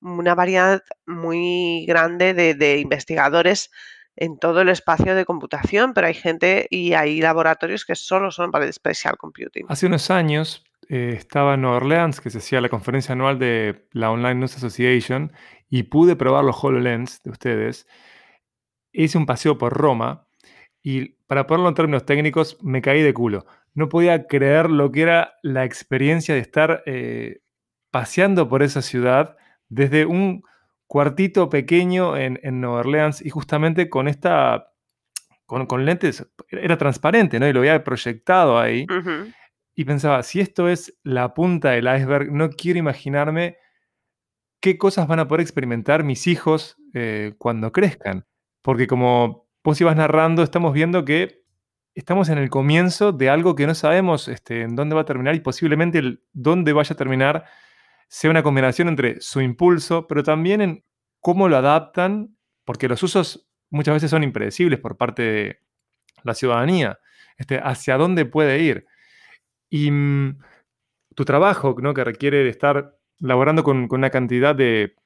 una 0.00 0.34
variedad 0.34 0.82
muy 1.06 1.84
grande 1.86 2.34
de, 2.34 2.78
investigadores 2.78 3.70
en 4.16 4.38
todo 4.38 4.62
el 4.62 4.68
espacio 4.68 5.14
de 5.14 5.24
computación, 5.24 5.92
pero 5.94 6.06
hay 6.06 6.14
gente 6.14 6.66
y 6.70 6.94
hay 6.94 7.20
laboratorios 7.20 7.84
que 7.84 7.94
solo 7.94 8.30
son 8.30 8.50
para 8.50 8.64
el 8.64 8.72
Special 8.72 9.16
Computing. 9.16 9.66
Hace 9.68 9.86
unos 9.86 10.10
años 10.10 10.64
eh, 10.88 11.14
estaba 11.16 11.54
en 11.54 11.62
Nueva 11.62 11.78
Orleans, 11.78 12.20
que 12.20 12.30
se 12.30 12.38
hacía 12.38 12.60
la 12.60 12.68
conferencia 12.68 13.12
anual 13.12 13.38
de 13.38 13.88
la 13.92 14.10
Online 14.10 14.36
News 14.36 14.56
Association, 14.56 15.32
y 15.68 15.84
pude 15.84 16.16
probar 16.16 16.44
los 16.44 16.62
HoloLens 16.62 17.22
de 17.22 17.30
ustedes 17.30 17.86
hice 19.04 19.18
un 19.18 19.26
paseo 19.26 19.58
por 19.58 19.72
Roma 19.72 20.26
y 20.82 21.16
para 21.26 21.46
ponerlo 21.46 21.68
en 21.68 21.74
términos 21.74 22.06
técnicos 22.06 22.58
me 22.62 22.80
caí 22.82 23.02
de 23.02 23.12
culo. 23.12 23.46
No 23.74 23.88
podía 23.88 24.26
creer 24.26 24.70
lo 24.70 24.90
que 24.92 25.02
era 25.02 25.34
la 25.42 25.64
experiencia 25.64 26.34
de 26.34 26.40
estar 26.40 26.82
eh, 26.86 27.40
paseando 27.90 28.48
por 28.48 28.62
esa 28.62 28.82
ciudad 28.82 29.36
desde 29.68 30.06
un 30.06 30.42
cuartito 30.86 31.50
pequeño 31.50 32.16
en, 32.16 32.38
Nueva 32.60 32.78
Orleans 32.78 33.24
y 33.24 33.30
justamente 33.30 33.90
con 33.90 34.08
esta, 34.08 34.72
con, 35.44 35.84
lentes, 35.84 36.26
era 36.48 36.78
transparente, 36.78 37.40
¿no? 37.40 37.48
Y 37.48 37.52
lo 37.52 37.60
había 37.60 37.82
proyectado 37.82 38.58
ahí. 38.58 38.86
Y 39.74 39.84
pensaba, 39.84 40.22
si 40.22 40.40
esto 40.40 40.68
es 40.68 40.96
la 41.02 41.34
punta 41.34 41.72
del 41.72 41.86
iceberg, 41.86 42.32
no 42.32 42.48
quiero 42.50 42.78
imaginarme 42.78 43.58
qué 44.60 44.78
cosas 44.78 45.06
van 45.06 45.18
a 45.18 45.28
poder 45.28 45.42
experimentar 45.42 46.04
mis 46.04 46.26
hijos 46.26 46.76
eh, 46.94 47.34
cuando 47.38 47.72
crezcan. 47.72 48.24
Porque 48.66 48.88
como 48.88 49.46
vos 49.62 49.80
ibas 49.80 49.94
narrando, 49.94 50.42
estamos 50.42 50.72
viendo 50.72 51.04
que 51.04 51.44
estamos 51.94 52.28
en 52.30 52.38
el 52.38 52.50
comienzo 52.50 53.12
de 53.12 53.30
algo 53.30 53.54
que 53.54 53.64
no 53.64 53.76
sabemos 53.76 54.26
este, 54.26 54.62
en 54.62 54.74
dónde 54.74 54.96
va 54.96 55.02
a 55.02 55.04
terminar 55.04 55.36
y 55.36 55.40
posiblemente 55.40 55.98
el 55.98 56.24
dónde 56.32 56.72
vaya 56.72 56.92
a 56.92 56.96
terminar 56.96 57.44
sea 58.08 58.28
una 58.28 58.42
combinación 58.42 58.88
entre 58.88 59.20
su 59.20 59.40
impulso, 59.40 60.08
pero 60.08 60.24
también 60.24 60.60
en 60.62 60.84
cómo 61.20 61.48
lo 61.48 61.56
adaptan, 61.58 62.36
porque 62.64 62.88
los 62.88 63.04
usos 63.04 63.48
muchas 63.70 63.94
veces 63.94 64.10
son 64.10 64.24
impredecibles 64.24 64.80
por 64.80 64.96
parte 64.96 65.22
de 65.22 65.60
la 66.24 66.34
ciudadanía, 66.34 66.98
este, 67.36 67.60
hacia 67.62 67.96
dónde 67.96 68.24
puede 68.24 68.58
ir. 68.58 68.84
Y 69.70 69.92
mm, 69.92 70.40
tu 71.14 71.24
trabajo, 71.24 71.76
¿no? 71.80 71.94
que 71.94 72.02
requiere 72.02 72.38
de 72.38 72.50
estar 72.50 72.98
laborando 73.20 73.62
con, 73.62 73.86
con 73.86 74.00
una 74.00 74.10
cantidad 74.10 74.56
de 74.56 74.96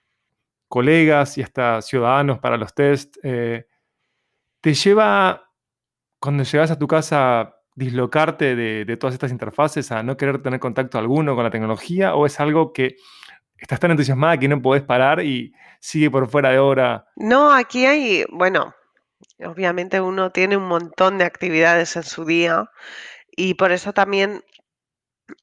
colegas 0.70 1.37
y 1.37 1.42
hasta 1.42 1.83
ciudadanos 1.83 2.38
para 2.38 2.56
los 2.56 2.72
test, 2.72 3.16
eh, 3.24 3.66
¿te 4.62 4.72
lleva, 4.72 5.50
cuando 6.20 6.44
llegas 6.44 6.70
a 6.70 6.78
tu 6.78 6.87
casa, 6.87 7.56
dislocarte 7.74 8.54
de, 8.54 8.96
todas 8.96 9.14
estas 9.14 9.33
interfaces, 9.33 9.90
a 9.90 10.02
no 10.02 10.16
querer 10.16 10.40
tener 10.40 10.61
contacto 10.61 10.96
alguno 10.96 11.35
con 11.35 11.42
la 11.44 11.50
tecnología? 11.50 12.14
¿O 12.14 12.24
es 12.24 12.38
algo 12.38 12.72
que 12.72 12.96
estás 13.59 13.80
tan 13.80 13.90
entusiasmada 13.90 14.38
que 14.38 14.48
no 14.48 14.62
podés 14.62 14.83
parar 14.83 15.20
y 15.20 15.52
sigue 15.80 16.11
por 16.11 16.28
fuera 16.28 16.50
de 16.50 16.59
hora. 16.59 17.06
No, 17.16 17.52
aquí 17.52 17.87
hay, 17.87 18.24
bueno, 18.30 18.74
obviamente 19.44 20.00
uno 20.00 20.30
tiene 20.30 20.56
un 20.56 20.68
montón 20.68 21.18
de 21.18 21.24
actividades 21.24 21.96
en 21.96 22.04
su 22.04 22.24
día 22.24 22.70
y 23.30 23.54
por 23.54 23.72
eso 23.72 23.92
también 23.92 24.44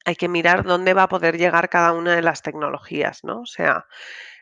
hay 0.06 0.16
que 0.16 0.30
mirar 0.30 0.64
dónde 0.64 0.94
va 0.94 1.04
a 1.04 1.10
poder 1.10 1.38
llegar 1.38 1.70
cada 1.70 1.92
una 1.92 2.16
de 2.16 2.22
las 2.22 2.42
tecnologías, 2.42 3.24
¿no? 3.24 3.42
O 3.42 3.46
sea, 3.46 3.86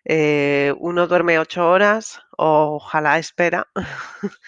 eh, 0.05 0.73
uno 0.77 1.07
duerme 1.07 1.39
ocho 1.39 1.67
horas, 1.67 2.19
ojalá 2.37 3.17
espera, 3.17 3.67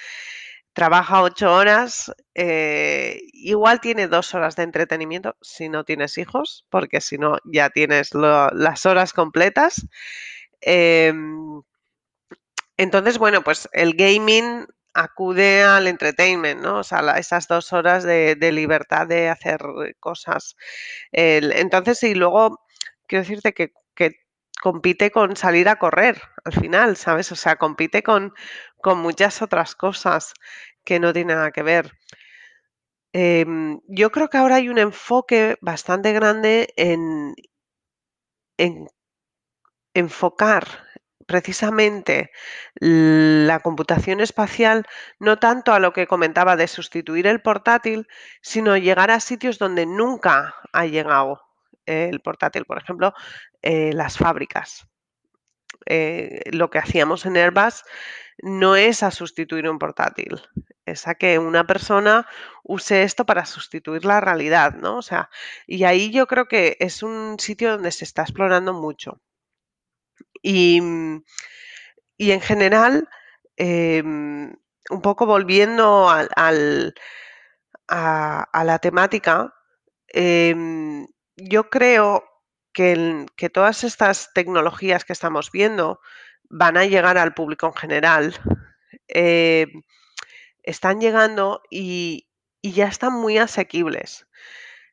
trabaja 0.74 1.24
ocho 1.24 1.52
horas, 1.54 2.12
eh, 2.36 3.20
igual 3.34 3.82
tiene 3.82 4.08
dos 4.08 4.36
horas 4.36 4.56
de 4.56 4.64
entretenimiento 4.64 5.36
si 5.42 5.70
no 5.70 5.84
tienes 5.84 6.20
hijos, 6.20 6.66
porque 6.70 7.02
si 7.02 7.18
no 7.18 7.38
ya 7.44 7.72
tienes 7.72 8.14
las 8.14 8.86
horas 8.86 9.14
completas. 9.14 9.88
Em, 10.62 11.64
entonces, 12.78 13.18
bueno, 13.18 13.42
pues 13.44 13.68
el 13.74 13.96
gaming 13.96 14.68
acude 14.94 15.64
al 15.64 15.88
entertainment, 15.88 16.62
¿no? 16.62 16.80
O 16.80 16.84
sea, 16.84 17.02
esas 17.18 17.48
dos 17.48 17.74
horas 17.74 18.04
de, 18.04 18.36
libertad 18.52 19.08
de 19.08 19.30
hacer 19.30 19.60
cosas. 20.00 20.56
entonces, 21.12 22.04
y 22.04 22.16
luego 22.16 22.60
quiero 23.08 23.24
decirte 23.24 23.54
que, 23.54 23.72
compite 24.62 25.12
con 25.12 25.36
salir 25.36 25.70
a 25.70 25.78
correr 25.78 26.22
al 26.46 26.54
final, 26.54 26.98
¿sabes? 26.98 27.32
O 27.32 27.36
sea, 27.36 27.58
compite 27.58 28.04
con, 28.04 28.34
con 28.82 29.00
muchas 29.00 29.42
otras 29.42 29.76
cosas 29.76 30.34
que 30.84 31.00
no 31.00 31.14
tienen 31.14 31.38
nada 31.38 31.52
que 31.52 31.64
ver. 31.64 31.92
Em, 33.14 33.80
yo 33.88 34.12
creo 34.12 34.30
que 34.30 34.38
ahora 34.38 34.56
hay 34.56 34.70
un 34.70 34.78
enfoque 34.78 35.58
bastante 35.62 36.14
grande 36.14 36.74
en, 36.78 37.34
en 38.58 38.88
enfocar 39.94 40.66
precisamente 41.26 42.32
la 42.80 43.60
computación 43.60 44.22
espacial 44.22 44.86
no 45.20 45.38
tanto 45.40 45.74
a 45.74 45.80
lo 45.80 45.92
que 45.94 46.08
comentaba 46.08 46.56
de 46.56 46.68
sustituir 46.68 47.28
el 47.28 47.42
portátil, 47.42 48.08
sino 48.42 48.78
llegar 48.78 49.12
a 49.12 49.20
sitios 49.20 49.60
donde 49.60 49.86
nunca 49.86 50.56
ha 50.72 50.86
llegado 50.86 51.42
el 51.86 52.22
portátil, 52.22 52.66
por 52.66 52.78
ejemplo, 52.78 53.14
eh, 53.62 53.94
las 53.94 54.18
fábricas. 54.18 54.88
Eh, 55.86 56.42
lo 56.52 56.70
que 56.70 56.80
hacíamos 56.80 57.26
en 57.26 57.38
Airbus 57.38 57.84
no 58.40 58.76
es 58.76 59.04
a 59.04 59.12
sustituir 59.12 59.70
un 59.70 59.80
portátil, 59.80 60.42
es 60.86 61.08
a 61.08 61.16
que 61.16 61.40
una 61.40 61.66
persona 61.66 62.28
use 62.64 63.04
esto 63.04 63.26
para 63.26 63.46
sustituir 63.46 64.06
la 64.06 64.22
realidad, 64.22 64.74
¿no? 64.76 64.98
O 64.98 65.02
sea, 65.02 65.30
y 65.66 65.84
ahí 65.86 66.12
yo 66.12 66.28
creo 66.28 66.48
que 66.48 66.78
es 66.80 67.04
un 67.04 67.40
sitio 67.40 67.72
donde 67.72 67.92
se 67.92 68.06
está 68.06 68.24
explorando 68.24 68.74
mucho. 68.74 69.22
Y, 70.42 70.82
mm, 70.82 71.24
en 72.20 72.42
general, 72.42 73.10
em, 73.58 74.56
un 74.90 75.02
poco 75.02 75.26
volviendo 75.26 76.10
al, 76.10 76.94
a, 77.88 78.64
la 78.64 78.80
temática, 78.80 79.54
em, 80.08 81.08
yo 81.36 81.70
creo 81.70 82.24
que, 82.78 83.50
todas 83.50 83.84
estas 83.84 84.32
tecnologías 84.34 85.04
que 85.04 85.14
estamos 85.14 85.52
viendo 85.52 86.00
van 86.50 86.78
a 86.78 86.86
llegar 86.86 87.18
al 87.18 87.34
público 87.34 87.66
en 87.68 87.74
general. 87.74 88.36
Em, 89.08 89.82
están 90.64 91.00
llegando 91.00 91.62
y, 91.72 92.28
y 92.62 92.74
ya 92.74 92.88
están 92.88 93.14
muy 93.14 93.38
asequibles. 93.38 94.28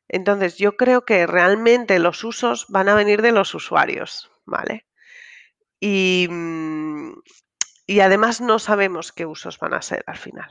Entonces, 0.07 0.57
yo 0.57 0.77
creo 0.77 1.05
que 1.05 1.27
realmente 1.27 1.99
los 1.99 2.23
usos 2.23 2.65
van 2.69 2.89
a 2.89 2.95
venir 2.95 3.21
de 3.21 3.31
los 3.31 3.53
usuarios, 3.53 4.31
¿vale? 4.45 4.85
Mm, 5.81 7.11
y, 7.87 7.99
además 7.99 8.41
no 8.41 8.59
sabemos 8.59 9.11
qué 9.11 9.25
usos 9.25 9.59
van 9.59 9.73
a 9.73 9.81
ser 9.81 10.03
al 10.07 10.17
final. 10.17 10.49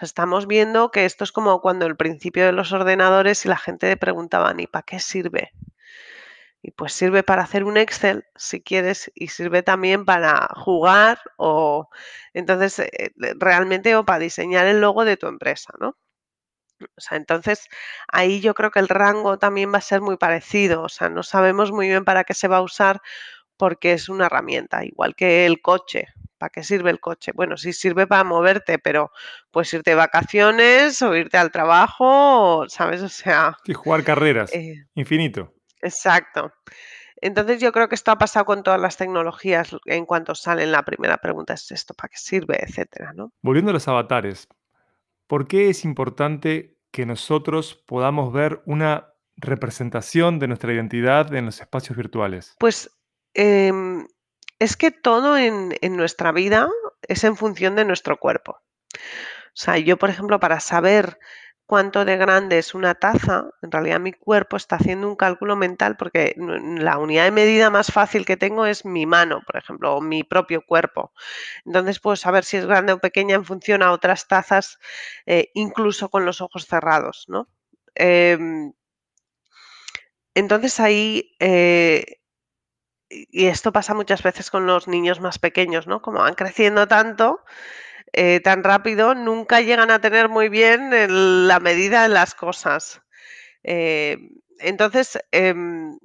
estamos 0.00 0.46
viendo 0.46 0.90
que 0.90 1.04
esto 1.04 1.24
es 1.24 1.32
como 1.32 1.60
cuando 1.60 1.86
el 1.86 1.96
principio 1.96 2.46
de 2.46 2.52
los 2.52 2.72
ordenadores 2.72 3.44
y 3.44 3.48
la 3.48 3.56
gente 3.56 3.96
preguntaba, 3.96 4.54
¿y 4.56 4.66
para 4.66 4.84
qué 4.84 5.00
sirve? 5.00 5.52
Y 6.62 6.70
pues 6.70 6.92
sirve 6.92 7.22
para 7.24 7.42
hacer 7.42 7.64
un 7.64 7.76
Excel, 7.76 8.24
si 8.36 8.62
quieres, 8.62 9.10
y 9.14 9.28
sirve 9.28 9.62
también 9.62 10.04
para 10.04 10.48
jugar 10.54 11.18
o 11.36 11.88
entonces 12.34 12.78
eh, 12.78 13.12
realmente 13.36 13.96
o 13.96 14.04
para 14.04 14.20
diseñar 14.20 14.66
el 14.66 14.80
logo 14.80 15.04
de 15.04 15.16
tu 15.16 15.26
empresa, 15.26 15.72
¿no? 15.80 15.96
O 16.96 17.00
sea, 17.00 17.16
entonces 17.16 17.68
ahí 18.08 18.40
yo 18.40 18.54
creo 18.54 18.70
que 18.70 18.80
el 18.80 18.88
rango 18.88 19.38
también 19.38 19.72
va 19.72 19.78
a 19.78 19.82
ser 19.82 20.00
muy 20.00 20.16
parecido. 20.16 20.82
O 20.82 20.88
sea, 20.88 21.08
no 21.08 21.22
sabemos 21.22 21.72
muy 21.72 21.88
bien 21.88 22.04
para 22.04 22.24
qué 22.24 22.34
se 22.34 22.48
va 22.48 22.58
a 22.58 22.62
usar 22.62 23.00
porque 23.56 23.92
es 23.92 24.08
una 24.08 24.26
herramienta, 24.26 24.84
igual 24.84 25.14
que 25.14 25.46
el 25.46 25.60
coche. 25.60 26.08
¿Para 26.38 26.50
qué 26.50 26.64
sirve 26.64 26.90
el 26.90 26.98
coche? 26.98 27.30
Bueno, 27.32 27.56
sí 27.56 27.72
sirve 27.72 28.08
para 28.08 28.24
moverte, 28.24 28.80
pero 28.80 29.12
puedes 29.52 29.72
irte 29.74 29.90
de 29.92 29.96
vacaciones 29.96 31.00
o 31.00 31.14
irte 31.14 31.38
al 31.38 31.52
trabajo, 31.52 32.64
¿sabes? 32.68 33.00
O 33.02 33.08
sea... 33.08 33.56
Y 33.64 33.74
jugar 33.74 34.02
carreras, 34.02 34.52
eh, 34.52 34.84
infinito. 34.96 35.54
Exacto. 35.82 36.52
Entonces 37.20 37.60
yo 37.60 37.70
creo 37.72 37.88
que 37.88 37.94
esto 37.94 38.10
ha 38.10 38.18
pasado 38.18 38.46
con 38.46 38.62
todas 38.62 38.80
las 38.80 38.96
tecnologías 38.96 39.76
en 39.84 40.06
cuanto 40.06 40.34
salen. 40.34 40.72
La 40.72 40.82
primera 40.82 41.18
pregunta 41.18 41.54
es 41.54 41.70
esto, 41.70 41.94
¿para 41.94 42.08
qué 42.08 42.18
sirve? 42.18 42.58
Etcétera, 42.60 43.12
¿no? 43.12 43.32
Volviendo 43.42 43.70
a 43.70 43.74
los 43.74 43.86
avatares, 43.86 44.48
¿por 45.26 45.46
qué 45.46 45.68
es 45.68 45.84
importante 45.84 46.78
que 46.90 47.06
nosotros 47.06 47.74
podamos 47.86 48.32
ver 48.32 48.62
una 48.66 49.14
representación 49.36 50.38
de 50.38 50.48
nuestra 50.48 50.72
identidad 50.72 51.32
en 51.34 51.46
los 51.46 51.60
espacios 51.60 51.96
virtuales? 51.96 52.56
Pues 52.58 52.90
Em, 53.34 54.06
es 54.58 54.76
que 54.76 54.90
todo 54.90 55.36
en, 55.38 55.74
nuestra 55.96 56.32
vida 56.32 56.68
es 57.08 57.24
en 57.24 57.36
función 57.36 57.76
de 57.76 57.84
nuestro 57.84 58.18
cuerpo. 58.18 58.60
O 58.94 59.54
sea, 59.54 59.78
yo, 59.78 59.96
por 59.96 60.10
ejemplo, 60.10 60.38
para 60.40 60.60
saber 60.60 61.18
cuánto 61.72 62.04
de 62.04 62.18
grande 62.18 62.58
es 62.58 62.74
una 62.74 62.94
taza, 62.94 63.46
en 63.62 63.72
realidad 63.72 63.98
mi 63.98 64.12
cuerpo 64.12 64.58
está 64.58 64.76
haciendo 64.76 65.08
un 65.08 65.16
cálculo 65.16 65.56
mental 65.56 65.96
porque 65.96 66.34
la 66.36 66.98
unidad 66.98 67.24
de 67.24 67.30
medida 67.30 67.70
más 67.70 67.90
fácil 67.90 68.26
que 68.26 68.36
tengo 68.36 68.66
es 68.66 68.84
mi 68.84 69.06
mano, 69.06 69.40
por 69.46 69.56
ejemplo, 69.56 69.96
o 69.96 70.02
mi 70.02 70.22
propio 70.22 70.66
cuerpo. 70.66 71.14
Entonces 71.64 71.98
puedo 71.98 72.16
saber 72.16 72.44
si 72.44 72.58
es 72.58 72.66
grande 72.66 72.92
o 72.92 72.98
pequeña 72.98 73.36
en 73.36 73.46
función 73.46 73.82
a 73.82 73.92
otras 73.92 74.28
tazas, 74.28 74.78
eh, 75.24 75.48
incluso 75.54 76.10
con 76.10 76.26
los 76.26 76.42
ojos 76.42 76.66
cerrados, 76.66 77.24
¿no? 77.28 77.48
Em, 77.94 78.74
entonces 80.34 80.78
ahí 80.78 81.34
eh, 81.40 82.04
y 83.08 83.46
esto 83.46 83.72
pasa 83.72 83.94
muchas 83.94 84.22
veces 84.22 84.50
con 84.50 84.66
los 84.66 84.88
niños 84.88 85.20
más 85.20 85.38
pequeños, 85.38 85.86
¿no? 85.86 86.02
Como 86.02 86.18
van 86.18 86.34
creciendo 86.34 86.86
tanto, 86.86 87.40
eh, 88.12 88.40
tan 88.40 88.64
rápido, 88.64 89.14
nunca 89.14 89.60
llegan 89.60 89.90
a 89.90 90.00
tener 90.00 90.28
muy 90.28 90.48
bien 90.48 90.90
la 91.48 91.60
medida 91.60 92.02
de 92.02 92.08
las 92.08 92.34
cosas. 92.34 93.00
Eh, 93.64 94.18
entonces, 94.58 95.18
em, 95.32 95.98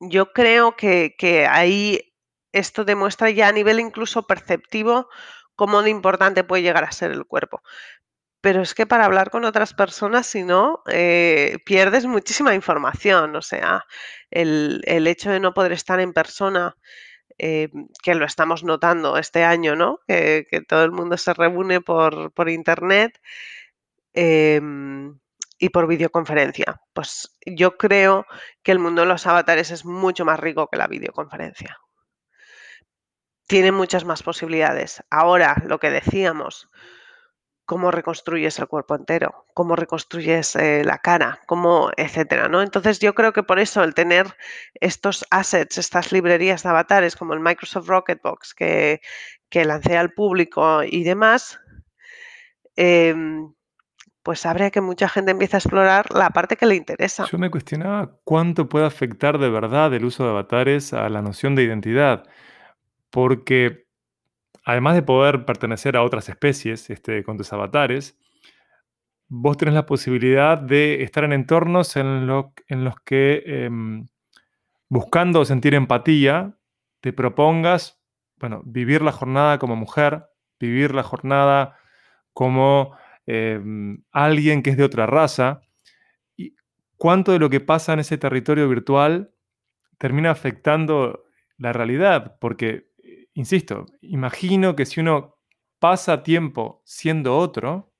yo 0.00 0.32
creo 0.32 0.76
que, 0.76 1.14
que, 1.18 1.46
ahí 1.46 2.14
esto 2.52 2.84
demuestra 2.84 3.30
ya 3.30 3.48
a 3.48 3.52
nivel 3.52 3.80
incluso 3.80 4.26
perceptivo 4.26 5.08
cómo 5.56 5.82
de 5.82 5.90
importante 5.90 6.44
puede 6.44 6.62
llegar 6.62 6.84
a 6.84 6.92
ser 6.92 7.10
el 7.12 7.26
cuerpo. 7.26 7.62
Pero 8.40 8.62
es 8.62 8.74
que 8.74 8.86
para 8.86 9.04
hablar 9.04 9.30
con 9.30 9.44
otras 9.44 9.74
personas, 9.74 10.26
si 10.26 10.44
no, 10.44 10.82
eh, 10.90 11.58
pierdes 11.64 12.06
muchísima 12.06 12.54
información. 12.54 13.34
O 13.36 13.42
sea, 13.42 13.84
el, 14.30 14.82
hecho 15.08 15.30
de 15.30 15.40
no 15.40 15.54
poder 15.54 15.72
estar 15.72 15.98
en 16.00 16.12
persona, 16.12 16.76
eh, 17.38 17.70
que 18.02 18.14
lo 18.14 18.24
estamos 18.24 18.64
notando 18.64 19.16
este 19.16 19.44
año, 19.44 19.76
¿no? 19.76 20.00
Que, 20.06 20.46
todo 20.68 20.84
el 20.84 20.90
mundo 20.90 21.16
se 21.16 21.32
reúne 21.34 21.80
por, 21.80 22.32
internet 22.48 23.20
em, 24.12 25.18
y 25.58 25.68
por 25.68 25.86
videoconferencia. 25.86 26.80
Pues 26.92 27.36
yo 27.46 27.76
creo 27.76 28.26
que 28.62 28.72
el 28.72 28.80
mundo 28.80 29.02
de 29.02 29.08
los 29.08 29.26
avatares 29.26 29.70
es 29.70 29.84
mucho 29.84 30.24
más 30.24 30.40
rico 30.40 30.68
que 30.68 30.78
la 30.78 30.88
videoconferencia. 30.88 31.78
Tiene 33.46 33.72
muchas 33.72 34.04
más 34.04 34.22
posibilidades. 34.22 35.02
Ahora, 35.08 35.62
lo 35.66 35.78
que 35.78 35.90
decíamos, 35.90 36.68
cómo 37.68 37.90
reconstruyes 37.90 38.58
el 38.58 38.66
cuerpo 38.66 38.94
entero, 38.94 39.44
cómo 39.52 39.76
reconstruyes 39.76 40.56
eh, 40.56 40.82
la 40.86 40.96
cara, 41.00 41.40
cómo, 41.44 41.90
etcétera, 41.98 42.48
¿no? 42.48 42.62
Entonces 42.62 42.98
yo 42.98 43.14
creo 43.14 43.34
que 43.34 43.42
por 43.42 43.58
eso 43.58 43.84
el 43.84 43.92
tener 43.92 44.26
estos 44.80 45.26
assets, 45.28 45.76
estas 45.76 46.10
librerías 46.10 46.62
de 46.62 46.70
avatares 46.70 47.14
como 47.14 47.34
el 47.34 47.40
Microsoft 47.40 47.86
Rocketbox 47.86 48.54
que, 48.54 49.02
que 49.50 49.66
lancé 49.66 49.98
al 49.98 50.14
público 50.14 50.82
y 50.82 51.04
demás, 51.04 51.60
em, 52.74 53.52
pues 54.22 54.46
habría 54.46 54.70
que 54.70 54.80
mucha 54.80 55.06
gente 55.06 55.32
empiece 55.32 55.56
a 55.56 55.58
explorar 55.58 56.10
la 56.14 56.30
parte 56.30 56.56
que 56.56 56.64
le 56.64 56.74
interesa. 56.74 57.26
Yo 57.30 57.36
me 57.36 57.50
cuestionaba 57.50 58.18
cuánto 58.24 58.66
puede 58.70 58.86
afectar 58.86 59.36
de 59.36 59.50
verdad 59.50 59.92
el 59.92 60.06
uso 60.06 60.24
de 60.24 60.30
avatares 60.30 60.94
a 60.94 61.10
la 61.10 61.20
noción 61.20 61.54
de 61.54 61.64
identidad, 61.64 62.24
porque 63.10 63.87
además 64.68 64.96
de 64.96 65.02
poder 65.02 65.46
pertenecer 65.46 65.96
a 65.96 66.02
otras 66.02 66.28
especies 66.28 66.90
este, 66.90 67.24
con 67.24 67.38
tus 67.38 67.50
avatares, 67.54 68.18
vos 69.26 69.56
tenés 69.56 69.72
la 69.72 69.86
posibilidad 69.86 70.58
de 70.58 71.02
estar 71.02 71.24
en 71.24 71.32
entornos 71.32 71.96
en, 71.96 72.26
los 72.26 73.00
que 73.02 73.42
em, 73.46 74.08
buscando 74.90 75.46
sentir 75.46 75.72
empatía, 75.72 76.58
te 77.00 77.14
propongas, 77.14 77.98
bueno, 78.36 78.60
vivir 78.66 79.00
la 79.00 79.10
jornada 79.10 79.58
como 79.58 79.74
mujer, 79.74 80.26
vivir 80.60 80.94
la 80.94 81.02
jornada 81.02 81.78
como 82.34 82.94
em, 83.24 84.02
alguien 84.12 84.62
que 84.62 84.68
es 84.68 84.76
de 84.76 84.84
otra 84.84 85.06
raza, 85.06 85.62
y 86.36 86.54
cuánto 86.98 87.32
de 87.32 87.38
lo 87.38 87.48
que 87.48 87.60
pasa 87.60 87.94
en 87.94 88.00
ese 88.00 88.18
territorio 88.18 88.68
virtual 88.68 89.32
termina 89.96 90.30
afectando 90.30 91.24
la 91.56 91.72
realidad, 91.72 92.36
porque, 92.38 92.87
insisto, 93.38 93.86
imagino 94.02 94.74
que 94.74 94.84
si 94.84 95.00
uno 95.00 95.38
pasa 95.78 96.22
tiempo 96.24 96.82
siendo 96.84 97.36
otro, 97.36 97.92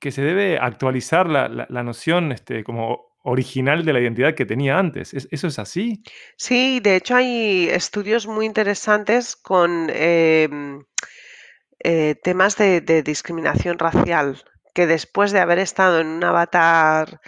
que 0.00 0.10
se 0.10 0.22
debe 0.22 0.58
actualizar 0.58 1.28
la, 1.28 1.82
noción 1.82 2.32
este, 2.32 2.64
como 2.64 3.16
original 3.22 3.84
de 3.84 3.92
la 3.92 4.00
identidad 4.00 4.34
que 4.34 4.44
tenía 4.44 4.78
antes. 4.78 5.14
¿Eso 5.14 5.46
es 5.46 5.58
así? 5.58 6.02
Sí, 6.36 6.80
de 6.80 6.96
hecho 6.96 7.16
hay 7.16 7.68
estudios 7.68 8.26
muy 8.26 8.46
interesantes 8.46 9.36
con 9.36 9.88
em, 9.90 10.84
eh, 11.78 12.16
temas 12.22 12.56
de, 12.56 12.80
discriminación 13.02 13.78
racial, 13.78 14.42
que 14.74 14.86
después 14.86 15.32
de 15.32 15.40
haber 15.40 15.60
estado 15.60 16.00
en 16.00 16.08
un 16.08 16.24
avatar 16.24 17.20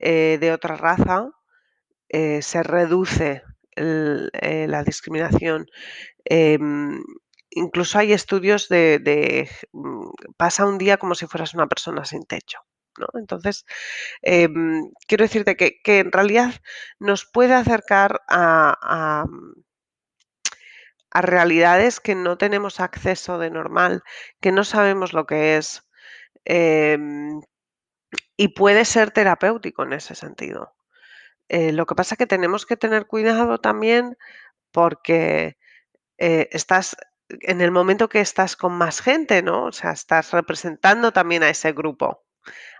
eh, 0.00 0.38
de 0.40 0.52
otra 0.52 0.76
raza, 0.76 1.30
eh, 2.08 2.40
se 2.42 2.62
reduce 2.62 3.42
la 3.78 4.82
discriminación. 4.84 5.66
Em, 6.24 7.02
incluso 7.50 7.98
hay 7.98 8.12
estudios 8.12 8.68
de, 8.68 9.48
mm, 9.72 10.10
pasa 10.36 10.66
un 10.66 10.78
día 10.78 10.96
como 10.98 11.14
si 11.14 11.26
fueras 11.26 11.54
una 11.54 11.66
persona 11.66 12.04
sin 12.04 12.24
techo. 12.24 12.58
Entonces, 13.14 13.64
em, 14.22 14.90
quiero 15.06 15.24
decirte 15.24 15.56
que, 15.56 15.80
en 16.00 16.12
realidad 16.12 16.54
nos 16.98 17.26
puede 17.26 17.54
acercar 17.54 18.22
a, 18.28 19.24
a, 21.12 21.22
realidades 21.22 22.00
que 22.00 22.14
no 22.14 22.38
tenemos 22.38 22.80
acceso 22.80 23.38
de 23.38 23.50
normal, 23.50 24.02
que 24.40 24.52
no 24.52 24.64
sabemos 24.64 25.12
lo 25.12 25.26
que 25.26 25.56
es. 25.56 25.82
Em, 26.44 27.40
y 28.36 28.48
puede 28.48 28.84
ser 28.84 29.10
terapéutico 29.10 29.82
en 29.84 29.92
ese 29.94 30.14
sentido. 30.14 30.77
Eh, 31.48 31.72
lo 31.72 31.86
que 31.86 31.94
pasa 31.94 32.14
es 32.14 32.18
que 32.18 32.26
tenemos 32.26 32.66
que 32.66 32.76
tener 32.76 33.06
cuidado 33.06 33.58
también 33.58 34.16
porque 34.72 35.58
eh, 36.18 36.48
estás 36.52 36.96
en 37.28 37.60
el 37.60 37.70
momento 37.70 38.08
que 38.08 38.20
estás 38.20 38.56
con 38.56 38.72
más 38.72 39.00
gente, 39.00 39.42
¿no? 39.42 39.66
O 39.66 39.72
sea, 39.72 39.92
estás 39.92 40.32
representando 40.32 41.12
también 41.12 41.42
a 41.42 41.50
ese 41.50 41.72
grupo 41.72 42.24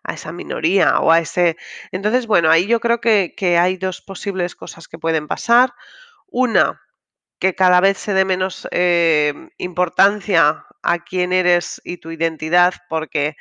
a 0.05 0.15
esa 0.15 0.33
minoría 0.33 1.01
o 1.01 1.13
a 1.13 1.21
ese... 1.21 1.57
Entonces, 1.93 2.27
bueno, 2.27 2.51
ahí 2.51 2.67
yo 2.67 2.81
creo 2.81 3.01
que, 3.01 3.35
hay 3.59 3.77
dos 3.77 4.01
posibles 4.01 4.55
cosas 4.55 4.89
que 4.89 4.99
pueden 4.99 5.29
pasar. 5.29 5.75
Una, 6.27 6.81
que 7.39 7.55
cada 7.55 7.81
vez 7.81 7.99
se 7.99 8.15
dé 8.15 8.25
menos 8.25 8.69
eh, 8.71 9.35
importancia 9.59 10.67
a 10.83 10.99
quién 11.05 11.33
eres 11.33 11.81
y 11.85 11.99
tu 11.99 12.11
identidad 12.11 12.75
porque 12.89 13.37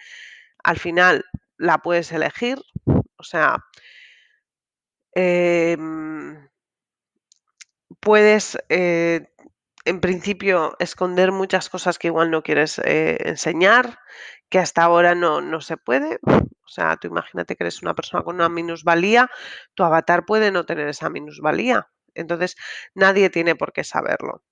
al 0.63 0.77
final 0.77 1.25
la 1.57 1.79
puedes 1.79 2.11
elegir. 2.11 2.59
O 3.17 3.23
sea, 3.23 3.63
em, 5.17 6.47
puedes 7.99 8.57
eh, 8.69 9.27
en 9.85 9.99
principio 9.99 10.75
esconder 10.79 11.31
muchas 11.31 11.69
cosas 11.69 11.97
que 11.97 12.07
igual 12.07 12.29
no 12.29 12.43
quieres 12.43 12.79
eh, 12.79 13.17
enseñar, 13.25 13.99
que 14.49 14.59
hasta 14.59 14.83
ahora 14.83 15.15
no, 15.15 15.41
no 15.41 15.61
se 15.61 15.77
puede. 15.77 16.19
O 16.23 16.69
sea, 16.69 16.97
tú 16.97 17.07
imagínate 17.07 17.55
que 17.55 17.63
eres 17.63 17.81
una 17.81 17.95
persona 17.95 18.23
con 18.23 18.35
una 18.35 18.49
minusvalía, 18.49 19.29
tu 19.73 19.83
avatar 19.83 20.25
puede 20.25 20.51
no 20.51 20.65
tener 20.65 20.87
esa 20.87 21.09
minusvalía. 21.09 21.87
Entonces, 22.13 22.55
nadie 22.93 23.29
tiene 23.29 23.55
por 23.55 23.73
qué 23.73 23.83
saberlo. 23.83 24.43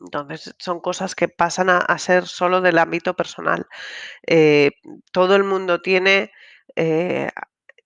Entonces, 0.00 0.54
son 0.58 0.80
cosas 0.80 1.14
que 1.14 1.28
pasan 1.28 1.68
a, 1.70 1.98
ser 1.98 2.26
solo 2.26 2.60
del 2.60 2.78
ámbito 2.78 3.14
personal. 3.14 3.66
Eh, 4.26 4.70
todo 5.12 5.36
el 5.36 5.44
mundo 5.44 5.82
tiene 5.82 6.32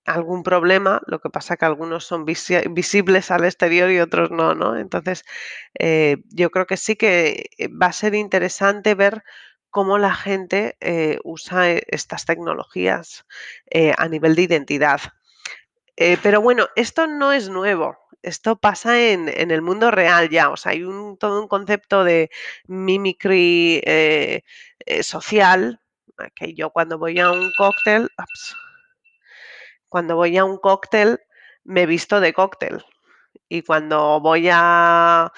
algún 0.07 0.43
problema, 0.43 1.03
lo 1.07 1.21
que 1.21 1.31
pasa 1.31 1.57
que 1.57 1.65
algunos 1.65 2.05
son 2.05 2.25
visibles 2.25 3.31
al 3.31 3.45
exterior 3.45 3.91
y 3.91 4.01
otros 4.01 4.31
no, 4.31 4.55
¿no? 4.55 4.77
Entonces, 4.77 5.25
eh, 5.79 6.19
yo 6.31 6.51
creo 6.51 6.67
que 6.67 6.77
sí 6.77 6.97
que 6.97 7.51
va 7.81 7.87
a 7.87 7.93
ser 7.93 8.15
interesante 8.15 8.95
ver 8.95 9.23
cómo 9.77 9.99
la 9.99 10.15
gente 10.15 10.79
eh, 10.81 11.19
usa 11.23 11.71
eh, 11.71 11.83
estas 11.89 12.25
tecnologías 12.25 13.27
eh, 13.71 13.93
a 13.99 14.09
nivel 14.09 14.35
de 14.35 14.41
identidad. 14.41 15.01
pero 16.23 16.41
bueno, 16.41 16.69
esto 16.77 17.07
no 17.07 17.35
es 17.35 17.51
nuevo. 17.51 17.99
Esto 18.23 18.57
pasa 18.57 18.99
en, 18.99 19.29
el 19.29 19.61
mundo 19.61 19.91
real 19.91 20.31
ya. 20.31 20.49
O 20.49 20.57
sea, 20.57 20.73
hay 20.73 20.83
un, 20.83 21.19
todo 21.19 21.43
un 21.43 21.47
concepto 21.47 22.05
de 22.05 22.31
mimicry 22.67 23.83
social. 25.03 25.81
Que 26.35 26.55
yo 26.55 26.71
cuando 26.71 26.99
voy 26.99 27.21
a 27.21 27.31
un 27.31 27.51
cóctel, 27.59 28.09
cuando 29.89 30.17
voy 30.17 30.37
a 30.37 30.45
un 30.45 30.59
cóctel, 30.59 31.21
me 31.65 31.87
visto 31.87 32.21
de 32.21 32.33
cóctel 32.33 32.85
y 33.49 33.63
cuando 33.63 34.21
voy 34.21 34.49
a, 34.51 35.33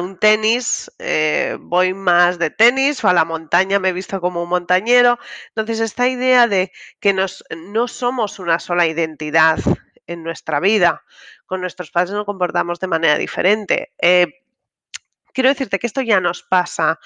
un 0.00 0.18
tenis, 0.18 0.90
eh, 0.98 1.56
voy 1.60 1.92
más 1.92 2.38
de 2.38 2.50
tenis 2.50 3.02
o 3.04 3.08
a 3.08 3.12
la 3.12 3.24
montaña 3.24 3.78
me 3.78 3.90
he 3.90 3.92
visto 3.92 4.20
como 4.20 4.42
un 4.42 4.48
montañero. 4.48 5.18
Entonces, 5.48 5.80
esta 5.80 6.08
idea 6.08 6.46
de 6.46 6.72
que 7.00 7.12
nos, 7.12 7.44
no 7.54 7.88
somos 7.88 8.38
una 8.38 8.58
sola 8.58 8.86
identidad 8.86 9.58
en 10.06 10.22
nuestra 10.22 10.60
vida, 10.60 11.02
con 11.46 11.60
nuestros 11.60 11.90
padres 11.90 12.12
nos 12.12 12.24
comportamos 12.24 12.80
de 12.80 12.86
manera 12.86 13.18
diferente. 13.18 13.92
Eh, 14.00 14.26
quiero 15.32 15.50
decirte 15.50 15.78
que 15.78 15.86
esto 15.86 16.00
ya 16.00 16.20
nos 16.20 16.42
pasa. 16.42 16.98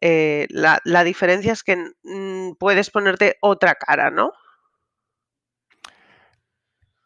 Eh, 0.00 0.46
la, 0.50 0.80
la, 0.84 1.02
diferencia 1.02 1.52
es 1.52 1.64
que 1.64 1.76
mm, 2.02 2.52
puedes 2.58 2.90
ponerte 2.90 3.36
otra 3.40 3.74
cara, 3.74 4.10
¿no? 4.10 4.32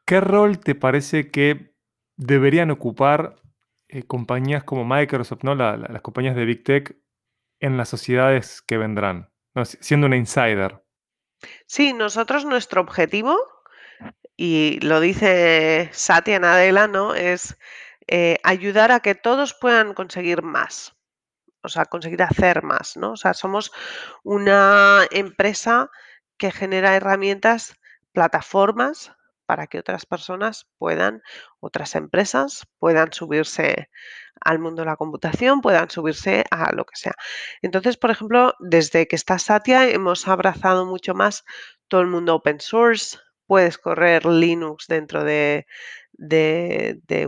¿Qué 0.05 0.21
rol 0.21 0.59
te 0.59 0.75
parece 0.75 1.31
que 1.31 1.75
deberían 2.17 2.71
ocupar 2.71 3.37
eh, 3.89 4.05
compañías 4.05 4.65
como 4.65 4.85
Microsoft, 4.85 5.43
¿no? 5.43 5.55
las 5.55 6.03
compañías 6.03 6.37
de 6.37 6.45
Big 6.45 6.65
Tech 6.65 6.97
en 7.61 7.77
las 7.77 7.89
sociedades 7.89 8.63
que 8.63 8.79
vendrán, 8.79 9.31
siendo 9.65 10.07
una 10.07 10.17
insider. 10.17 10.83
Sí, 11.67 11.93
nosotros 11.93 12.45
nuestro 12.45 12.81
objetivo, 12.81 13.37
y 14.37 14.81
lo 14.81 15.01
dice 15.01 15.91
Satya 15.93 16.41
Nadella, 16.41 16.89
¿no? 16.89 17.15
es 17.15 17.59
eh, 18.09 18.39
ayudar 18.43 18.93
a 18.93 19.01
que 19.01 19.15
todos 19.15 19.55
puedan 19.55 19.95
conseguir 19.95 20.43
más, 20.43 20.97
o 21.63 21.69
sea, 21.69 21.85
conseguir 21.85 22.23
hacer 22.23 22.63
más, 22.63 22.97
¿no? 22.97 23.13
O 23.13 23.17
sea, 23.17 23.35
somos 23.35 23.73
una 24.25 25.07
empresa 25.11 25.91
que 26.37 26.51
genera 26.51 26.97
herramientas, 26.97 27.79
plataformas 28.13 29.13
para 29.53 29.67
que 29.67 29.79
otras 29.79 30.07
personas 30.07 30.67
puedan, 30.79 31.21
otras 31.61 31.95
empresas 31.95 32.67
puedan 32.79 33.13
subirse 33.13 33.91
al 34.41 34.59
mundo 34.59 34.81
de 34.81 34.87
la 34.87 34.97
computación, 34.97 35.61
puedan 35.61 35.91
subirse 35.91 36.47
a 36.51 36.73
lo 36.73 36.87
que 36.87 36.97
sea. 36.97 37.13
Entonces, 37.61 37.99
por 37.99 38.11
ejemplo, 38.11 38.55
desde 38.61 39.07
que 39.07 39.15
está 39.15 39.39
Satya 39.39 39.91
hemos 39.91 40.27
abrazado 40.27 40.87
mucho 40.87 41.13
más 41.13 41.45
todo 41.89 42.01
el 42.01 42.07
mundo 42.07 42.35
open 42.37 42.61
source, 42.61 43.19
puedes 43.47 43.77
correr 43.77 44.25
Linux 44.25 44.87
dentro 44.89 45.23
de, 45.23 45.67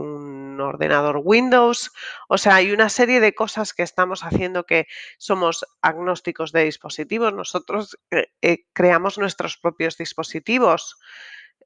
un 0.01 0.59
ordenador 0.59 1.21
Windows. 1.23 1.91
O 2.31 2.39
sea, 2.39 2.55
hay 2.55 2.73
una 2.73 2.89
serie 2.89 3.21
de 3.21 3.35
cosas 3.35 3.75
que 3.75 3.83
estamos 3.83 4.23
haciendo 4.23 4.65
que 4.65 4.87
somos 5.19 5.67
agnósticos 5.83 6.53
de 6.53 6.65
dispositivos. 6.65 7.35
Nosotros 7.35 7.99
eh, 8.11 8.29
eh, 8.41 8.65
creamos 8.73 9.19
nuestros 9.19 9.59
propios 9.59 9.99
dispositivos. 9.99 10.97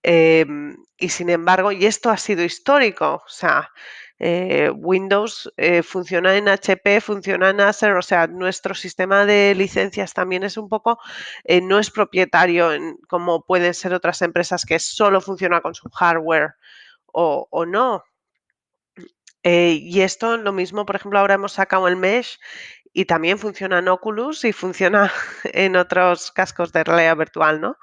Em, 0.02 0.76
y 0.96 1.08
sin 1.08 1.30
embargo, 1.30 1.72
y 1.72 1.86
esto 1.86 2.10
ha 2.10 2.16
sido 2.16 2.44
histórico, 2.44 3.22
o 3.24 3.28
sea, 3.28 3.70
eh, 4.18 4.70
Windows 4.74 5.52
eh, 5.56 5.82
funciona 5.82 6.36
en 6.36 6.48
HP, 6.48 7.00
funciona 7.00 7.50
en 7.50 7.60
Acer, 7.60 7.92
o 7.94 8.02
sea, 8.02 8.26
nuestro 8.26 8.74
sistema 8.74 9.24
de 9.24 9.54
licencias 9.54 10.12
también 10.12 10.42
es 10.42 10.56
un 10.56 10.68
poco, 10.68 10.98
eh, 11.44 11.60
no 11.60 11.78
es 11.78 11.90
propietario 11.90 12.70
como 13.08 13.44
pueden 13.44 13.74
ser 13.74 13.94
otras 13.94 14.20
empresas 14.22 14.64
que 14.64 14.78
solo 14.80 15.20
funciona 15.20 15.60
con 15.60 15.74
su 15.74 15.88
hardware 15.90 16.54
o, 17.06 17.46
o 17.50 17.66
no. 17.66 18.02
y 19.44 20.00
esto 20.02 20.36
lo 20.36 20.52
mismo, 20.52 20.84
por 20.84 20.96
ejemplo, 20.96 21.18
ahora 21.18 21.34
hemos 21.34 21.52
sacado 21.52 21.88
el 21.88 21.96
Mesh 21.96 22.38
y 22.92 23.04
también 23.04 23.38
funciona 23.38 23.78
en 23.78 23.88
Oculus 23.88 24.44
y 24.44 24.52
funciona 24.52 25.12
en 25.44 25.76
otros 25.76 26.32
cascos 26.32 26.72
de 26.72 26.84
realidad 26.84 27.16
virtual, 27.16 27.60
¿no? 27.60 27.76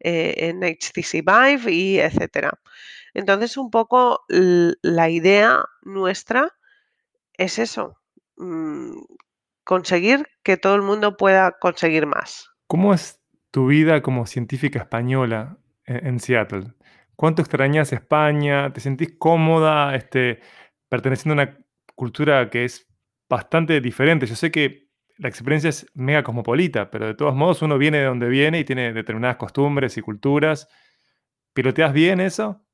Eh, 0.00 0.34
en 0.38 0.62
HTC 0.62 1.22
Vive 1.24 1.72
y 1.72 2.00
etcétera. 2.00 2.58
Entonces, 3.14 3.56
un 3.56 3.70
poco 3.70 4.24
la 4.28 5.08
idea 5.08 5.64
nuestra 5.82 6.54
es 7.32 7.58
eso, 7.58 7.98
mm, 8.36 8.98
conseguir 9.64 10.26
que 10.42 10.56
todo 10.56 10.74
el 10.74 10.82
mundo 10.82 11.16
pueda 11.16 11.52
conseguir 11.58 12.06
más. 12.06 12.50
¿Cómo 12.66 12.92
es 12.92 13.20
tu 13.50 13.68
vida 13.68 14.02
como 14.02 14.26
científica 14.26 14.80
española 14.80 15.58
en, 15.86 16.20
Seattle? 16.20 16.74
¿Cuánto 17.14 17.40
extrañas 17.40 17.92
España? 17.92 18.72
¿Te 18.72 18.80
sentís 18.80 19.16
cómoda 19.18 19.94
este, 19.94 20.40
perteneciendo 20.88 21.40
a 21.40 21.44
una 21.44 21.58
cultura 21.94 22.50
que 22.50 22.64
es 22.64 22.86
bastante 23.28 23.80
diferente? 23.80 24.26
Yo 24.26 24.36
sé 24.36 24.50
que 24.50 24.86
la 25.18 25.28
experiencia 25.28 25.70
es 25.70 25.86
mega 25.94 26.22
cosmopolita, 26.22 26.90
pero 26.90 27.06
de 27.06 27.14
todos 27.14 27.34
modos 27.34 27.62
uno 27.62 27.78
viene 27.78 27.98
de 27.98 28.04
donde 28.04 28.28
viene 28.28 28.58
y 28.60 28.64
tiene 28.64 28.92
determinadas 28.92 29.36
costumbres 29.36 29.96
y 29.96 30.02
culturas. 30.02 30.68
¿Piloteas 31.54 31.92
bien 31.92 32.20
eso? 32.20 32.66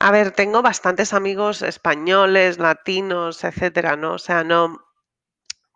A 0.00 0.10
ver, 0.10 0.30
tengo 0.30 0.62
bastantes 0.62 1.12
amigos 1.12 1.62
españoles, 1.62 2.58
latinos, 2.58 3.44
etcétera, 3.44 3.96
¿no? 3.96 4.14
O 4.14 4.18
sea, 4.18 4.44
no 4.44 4.78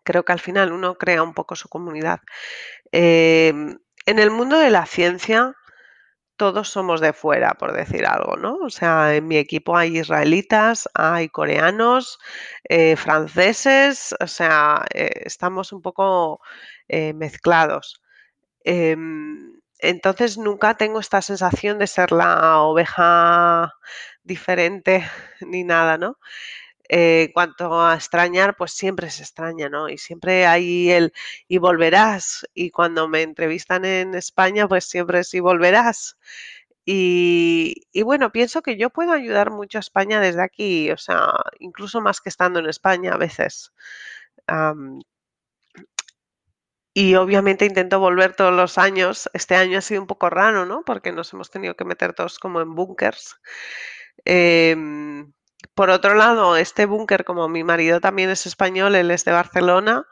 creo 0.03 0.23
que 0.23 0.33
al 0.33 0.39
final 0.39 0.71
uno 0.71 0.95
crea 0.95 1.21
un 1.21 1.33
poco 1.33 1.55
su 1.55 1.69
comunidad. 1.69 2.21
Em, 2.91 3.77
en 4.05 4.19
el 4.19 4.31
mundo 4.31 4.57
de 4.57 4.71
la 4.71 4.85
ciencia, 4.85 5.53
todos 6.37 6.69
somos 6.69 7.01
de 7.01 7.13
fuera, 7.13 7.53
por 7.55 7.73
decir 7.73 8.05
algo, 8.05 8.37
¿no? 8.37 8.55
O 8.57 8.69
sea, 8.69 9.15
en 9.15 9.27
mi 9.27 9.37
equipo 9.37 9.75
hay 9.77 9.97
israelitas, 9.99 10.89
hay 10.93 11.29
coreanos, 11.29 12.19
eh, 12.63 12.95
franceses, 12.95 14.15
o 14.19 14.27
sea, 14.27 14.85
eh, 14.93 15.23
estamos 15.25 15.73
un 15.73 15.81
poco 15.81 16.41
eh, 16.87 17.13
mezclados. 17.13 18.01
Em, 18.63 19.59
entonces 19.79 20.37
nunca 20.37 20.75
tengo 20.75 20.99
esta 20.99 21.21
sensación 21.21 21.79
de 21.79 21.87
ser 21.87 22.11
la 22.11 22.59
oveja 22.61 23.73
diferente 24.23 25.05
ni 25.41 25.63
nada, 25.63 25.97
¿no? 25.97 26.17
En 26.89 27.31
cuanto 27.33 27.81
a 27.81 27.95
extrañar, 27.95 28.55
pues 28.57 28.71
siempre 28.73 29.09
se 29.09 29.23
extraña, 29.23 29.69
¿no? 29.69 29.89
Y 29.89 29.97
siempre 29.97 30.45
hay 30.45 30.91
el 30.91 31.13
y 31.47 31.57
volverás. 31.59 32.45
Y 32.53 32.71
cuando 32.71 33.07
me 33.07 33.21
entrevistan 33.23 33.85
en 33.85 34.15
España, 34.15 34.67
pues 34.67 34.85
siempre 34.85 35.19
es 35.19 35.33
y 35.33 35.39
volverás. 35.39 36.17
Y, 36.85 37.75
bueno, 38.03 38.31
pienso 38.31 38.61
que 38.61 38.77
yo 38.77 38.89
puedo 38.89 39.11
ayudar 39.11 39.51
mucho 39.51 39.77
a 39.77 39.81
España 39.81 40.21
desde 40.21 40.41
aquí, 40.41 40.89
o 40.91 40.97
sea, 40.97 41.33
incluso 41.59 41.99
más 42.01 42.21
que 42.21 42.29
estando 42.29 42.59
en 42.59 42.67
España 42.67 43.13
a 43.13 43.17
veces. 43.17 43.73
y 46.93 47.15
obviamente 47.15 47.65
intento 47.65 47.99
volver 47.99 48.35
todos 48.35 48.53
los 48.53 48.77
años. 48.77 49.29
Este 49.33 49.55
año 49.55 49.77
ha 49.77 49.81
sido 49.81 50.01
un 50.01 50.07
poco 50.07 50.29
raro, 50.29 50.65
¿no? 50.65 50.83
Porque 50.85 51.11
nos 51.11 51.31
hemos 51.33 51.51
tenido 51.51 51.75
que 51.75 51.85
meter 51.85 52.13
todos 52.13 52.39
como 52.39 52.61
en 52.61 52.73
búnkers. 52.75 53.35
Em, 54.25 55.33
por 55.73 55.89
otro 55.89 56.15
lado, 56.15 56.57
este 56.57 56.85
búnker, 56.85 57.23
como 57.23 57.47
mi 57.49 57.63
marido 57.63 57.99
también 57.99 58.29
es 58.29 58.45
español, 58.45 58.95
él 58.95 59.11
es 59.11 59.25
de 59.25 59.31
Barcelona, 59.31 60.05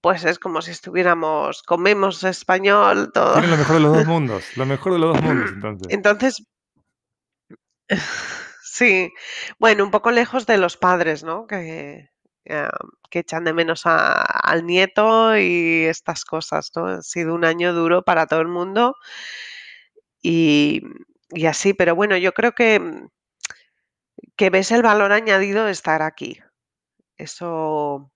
pues 0.00 0.24
es 0.24 0.38
como 0.38 0.60
si 0.62 0.70
estuviéramos, 0.70 1.62
comemos 1.62 2.22
español, 2.24 3.10
todo. 3.12 3.32
Tienen 3.34 3.50
lo 3.50 3.56
mejor 3.56 3.74
de 3.76 3.80
los 3.80 3.96
dos 3.96 4.06
mundos, 4.06 4.56
lo 4.56 4.66
mejor 4.66 4.92
de 4.92 4.98
los 4.98 5.14
dos 5.14 5.22
mundos, 5.22 5.50
entonces. 5.52 5.92
Entonces, 5.92 6.46
sí, 8.62 9.12
bueno, 9.58 9.84
un 9.84 9.90
poco 9.90 10.10
lejos 10.10 10.46
de 10.46 10.58
los 10.58 10.76
padres, 10.76 11.24
¿no? 11.24 11.46
Que, 11.46 12.10
que 12.44 13.18
echan 13.18 13.44
de 13.44 13.54
menos 13.54 13.82
al 13.86 14.66
nieto 14.66 15.36
y 15.38 15.84
estas 15.84 16.24
cosas, 16.24 16.70
¿no? 16.76 16.86
Ha 16.86 17.02
sido 17.02 17.34
un 17.34 17.44
año 17.44 17.72
duro 17.72 18.02
para 18.02 18.26
todo 18.26 18.40
el 18.40 18.48
mundo 18.48 18.96
y, 20.22 20.82
y 21.30 21.46
así, 21.46 21.74
pero 21.74 21.94
bueno, 21.94 22.16
yo 22.16 22.32
creo 22.32 22.52
que 22.52 23.08
que 24.36 24.50
ves 24.50 24.72
el 24.72 24.82
valor 24.82 25.12
añadido 25.12 25.66
de 25.66 25.72
estar 25.72 26.02
aquí. 26.02 26.38
Eso, 27.16 28.10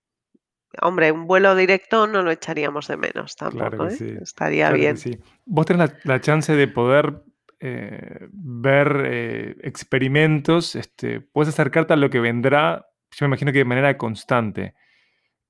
hombre, 0.83 1.13
un 1.13 1.27
vuelo 1.27 1.55
directo 1.55 2.07
no 2.07 2.23
lo 2.23 2.31
echaríamos 2.31 2.89
de 2.89 2.97
menos 2.97 3.37
tampoco, 3.37 3.89
¿eh? 3.89 4.19
Estaría 4.21 4.71
bien. 4.71 4.97
sí. 4.97 5.19
Vos 5.45 5.67
tenés 5.67 5.93
la, 6.05 6.21
chance 6.21 6.55
de 6.55 6.69
poder 6.69 7.23
eh, 7.61 8.29
ver 8.33 9.03
eh, 9.07 9.57
experimentos, 9.63 10.75
este, 10.75 11.21
puedes 11.21 11.51
acercarte 11.51 11.93
a 11.93 11.97
lo 11.97 12.11
que 12.11 12.21
vendrá, 12.21 12.87
yo 13.13 13.25
me 13.25 13.29
imagino 13.29 13.53
que 13.53 13.59
de 13.59 13.65
manera 13.65 13.97
constante. 13.97 14.75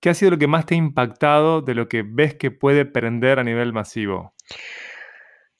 ¿Qué 0.00 0.10
ha 0.10 0.14
sido 0.14 0.32
lo 0.32 0.38
que 0.38 0.46
más 0.46 0.64
te 0.64 0.74
ha 0.74 0.78
impactado 0.78 1.60
de 1.60 1.74
lo 1.74 1.88
que 1.88 2.04
ves 2.06 2.34
que 2.34 2.50
puede 2.50 2.84
prender 2.84 3.40
a 3.40 3.44
nivel 3.44 3.72
masivo? 3.72 4.34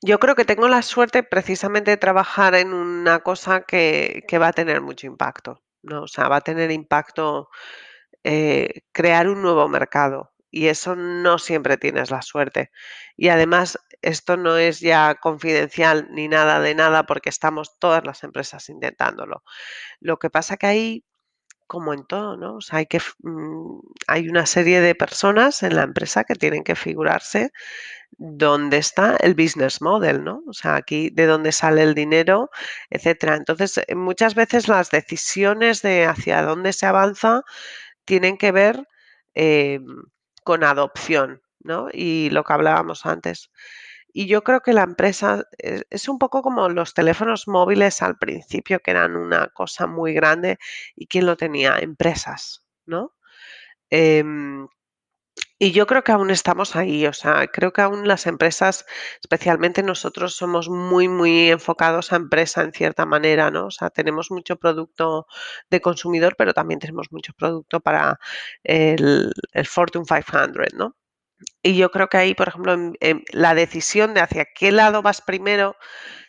Yo 0.01 0.19
creo 0.21 0.37
que 0.37 0.45
tengo 0.45 0.69
la 0.69 0.83
suerte 0.83 1.23
precisamente 1.25 1.91
de 1.91 1.97
trabajar 1.97 2.55
en 2.55 2.73
una 2.73 3.21
cosa 3.21 3.63
que, 3.63 4.25
va 4.41 4.49
a 4.49 4.53
tener 4.53 4.81
mucho 4.81 5.07
impacto, 5.09 5.63
¿no? 5.83 6.03
O 6.03 6.09
sea, 6.09 6.29
va 6.29 6.37
a 6.37 6.41
tener 6.41 6.71
impacto 6.71 7.49
eh, 8.25 8.83
crear 8.93 9.29
un 9.29 9.43
nuevo 9.43 9.69
mercado 9.69 10.33
y 10.51 10.69
eso 10.69 10.97
no 10.97 11.39
siempre 11.39 11.79
tienes 11.79 12.11
la 12.11 12.23
suerte. 12.23 12.71
Y 13.17 13.29
además, 13.29 13.79
esto 14.03 14.37
no 14.37 14.57
es 14.57 14.81
ya 14.81 15.17
confidencial 15.17 16.09
ni 16.13 16.29
nada 16.29 16.61
de 16.61 16.75
nada 16.75 17.05
porque 17.05 17.29
estamos 17.31 17.79
todas 17.79 18.05
las 18.05 18.23
empresas 18.25 18.69
intentándolo. 18.69 19.43
Lo 20.01 20.19
que 20.19 20.31
pasa 20.31 20.57
que 20.57 20.67
hay, 20.69 21.05
como 21.69 21.95
en 21.95 22.05
todo, 22.07 22.37
¿no? 22.39 22.57
O 22.57 22.63
sea, 22.63 22.81
hay 22.81 22.87
que, 22.87 23.01
mm, 23.23 23.81
hay 24.09 24.29
una 24.31 24.47
serie 24.47 24.81
de 24.83 24.97
personas 24.97 25.63
en 25.63 25.77
la 25.77 25.85
empresa 25.85 26.25
que 26.25 26.35
tienen 26.37 26.65
que 26.65 26.77
figurarse 26.77 27.53
dónde 28.19 28.79
está 28.79 29.17
el 29.21 29.35
business 29.35 29.81
model, 29.83 30.25
¿no? 30.25 30.43
O 30.49 30.53
sea, 30.55 30.77
aquí 30.77 31.11
de 31.11 31.27
dónde 31.27 31.53
sale 31.53 31.83
el 31.83 31.95
dinero, 31.95 32.51
etcétera. 32.91 33.37
Entonces, 33.37 33.79
eh, 33.87 33.95
muchas 33.95 34.35
veces 34.35 34.69
las 34.69 34.91
decisiones 34.91 35.83
de 35.83 36.07
hacia 36.07 36.43
dónde 36.43 36.73
se 36.73 36.87
avanza 36.87 37.43
tienen 38.07 38.39
que 38.39 38.53
ver 38.53 38.87
em, 39.35 39.85
con 40.45 40.65
adopción, 40.65 41.43
¿no? 41.61 41.89
Y 41.93 42.31
lo 42.31 42.45
que 42.45 42.53
hablábamos 42.55 43.07
antes. 43.07 43.51
Y 44.13 44.27
yo 44.27 44.43
creo 44.43 44.61
que 44.63 44.73
la 44.73 44.83
empresa 44.83 45.45
es, 45.59 45.87
es, 45.91 46.09
un 46.09 46.19
poco 46.19 46.43
como 46.43 46.69
los 46.69 46.95
teléfonos 46.95 47.49
móviles 47.49 48.03
al 48.03 48.19
principio, 48.19 48.81
que 48.81 48.91
eran 48.93 49.17
una 49.17 49.49
cosa 49.49 49.87
muy 49.87 50.15
grande 50.15 50.59
y 50.97 51.07
quién 51.07 51.27
lo 51.27 51.37
tenía, 51.37 51.79
empresas, 51.79 52.65
¿no? 52.87 53.15
Em, 53.91 54.69
y 55.59 55.73
yo 55.73 55.87
creo 55.87 56.05
que 56.05 56.13
aún 56.13 56.31
estamos 56.31 56.77
ahí, 56.77 57.07
o 57.07 57.13
sea, 57.13 57.49
creo 57.49 57.73
que 57.73 57.81
aún 57.81 58.07
las 58.07 58.27
empresas, 58.27 58.87
especialmente 59.21 59.83
nosotros, 59.83 60.35
somos 60.37 60.69
muy, 60.69 61.09
muy 61.09 61.51
enfocados 61.51 62.13
a 62.13 62.17
empresa 62.17 62.63
en 62.63 62.73
cierta 62.73 63.07
manera, 63.07 63.51
¿no? 63.51 63.67
O 63.67 63.71
sea, 63.71 63.91
tenemos 63.91 64.31
mucho 64.31 64.57
producto 64.57 65.27
de 65.71 65.81
consumidor, 65.81 66.37
pero 66.39 66.55
también 66.55 66.81
tenemos 66.81 67.09
mucho 67.11 67.33
producto 67.35 67.81
para 67.81 68.21
el, 68.63 69.33
Fortune 69.67 70.05
500, 70.07 70.75
¿no? 70.75 70.97
Y 71.63 71.77
yo 71.77 71.91
creo 71.91 72.09
que 72.09 72.17
ahí, 72.17 72.35
por 72.35 72.49
ejemplo, 72.49 72.77
la 73.33 73.55
decisión 73.55 74.15
de 74.15 74.21
hacia 74.21 74.47
qué 74.55 74.73
lado 74.73 75.03
vas 75.03 75.21
primero 75.23 75.77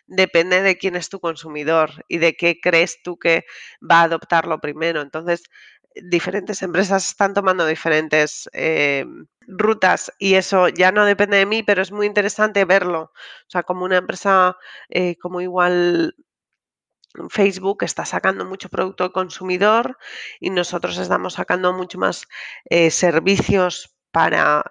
depende 0.07 0.61
de 0.61 0.77
quién 0.77 0.95
es 0.95 1.09
tu 1.09 1.19
consumidor 1.19 1.91
y 2.07 2.17
de 2.17 2.35
qué 2.35 2.59
crees 2.61 3.01
tú 3.03 3.17
que 3.17 3.45
va 3.79 4.01
a 4.01 4.03
adoptarlo 4.03 4.59
primero. 4.59 5.01
Entonces, 5.01 5.43
diferentes 5.95 6.61
empresas 6.61 7.07
están 7.07 7.33
tomando 7.33 7.65
diferentes 7.65 8.49
eh, 8.53 9.05
rutas 9.47 10.11
y 10.19 10.35
eso 10.35 10.69
ya 10.69 10.91
no 10.91 11.05
depende 11.05 11.37
de 11.37 11.45
mí, 11.45 11.63
pero 11.63 11.81
es 11.81 11.91
muy 11.91 12.05
interesante 12.07 12.65
verlo. 12.65 13.01
O 13.03 13.49
sea, 13.49 13.63
como 13.63 13.85
una 13.85 13.97
empresa 13.97 14.57
eh, 14.89 15.15
como 15.17 15.41
igual 15.41 16.15
Facebook 17.29 17.83
está 17.83 18.05
sacando 18.05 18.45
mucho 18.45 18.69
producto 18.69 19.11
consumidor 19.11 19.97
y 20.39 20.51
nosotros 20.51 20.97
estamos 20.97 21.33
sacando 21.33 21.73
mucho 21.73 21.97
más 21.97 22.27
eh, 22.69 22.91
servicios 22.91 23.95
para, 24.11 24.63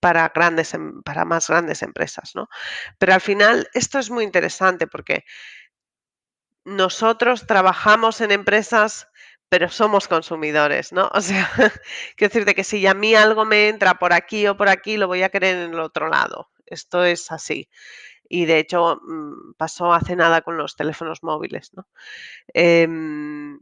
para, 0.00 0.28
grandes, 0.34 0.74
em, 0.74 1.02
para 1.02 1.24
más 1.24 1.48
grandes 1.48 1.82
empresas. 1.82 2.32
¿no? 2.34 2.48
Pero 2.98 3.14
al 3.14 3.20
final 3.20 3.68
esto 3.74 3.98
es 3.98 4.10
muy 4.10 4.24
interesante 4.24 4.86
porque 4.86 5.24
nosotros 6.64 7.46
trabajamos 7.46 8.20
en 8.20 8.30
empresas 8.32 9.08
pero 9.48 9.68
somos 9.68 10.08
consumidores, 10.08 10.92
¿no? 10.92 11.10
O 11.14 11.20
sea, 11.20 11.50
quiero 12.16 12.32
decirte 12.32 12.54
que 12.54 12.64
si 12.64 12.86
a 12.86 12.94
mí 12.94 13.14
algo 13.14 13.44
me 13.44 13.68
entra 13.68 13.94
por 13.94 14.12
aquí 14.12 14.46
o 14.46 14.56
por 14.56 14.68
aquí, 14.68 14.96
lo 14.96 15.06
voy 15.06 15.22
a 15.22 15.30
querer 15.30 15.56
en 15.56 15.72
el 15.72 15.80
otro 15.80 16.08
lado. 16.08 16.50
Esto 16.66 17.04
es 17.04 17.32
así. 17.32 17.68
Y 18.28 18.44
de 18.46 18.58
hecho 18.58 19.00
mm, 19.02 19.54
pasó 19.56 19.92
hace 19.92 20.16
nada 20.16 20.42
con 20.42 20.58
los 20.58 20.76
teléfonos 20.76 21.22
móviles, 21.22 21.72
¿no? 21.74 21.86
Em, 22.54 23.58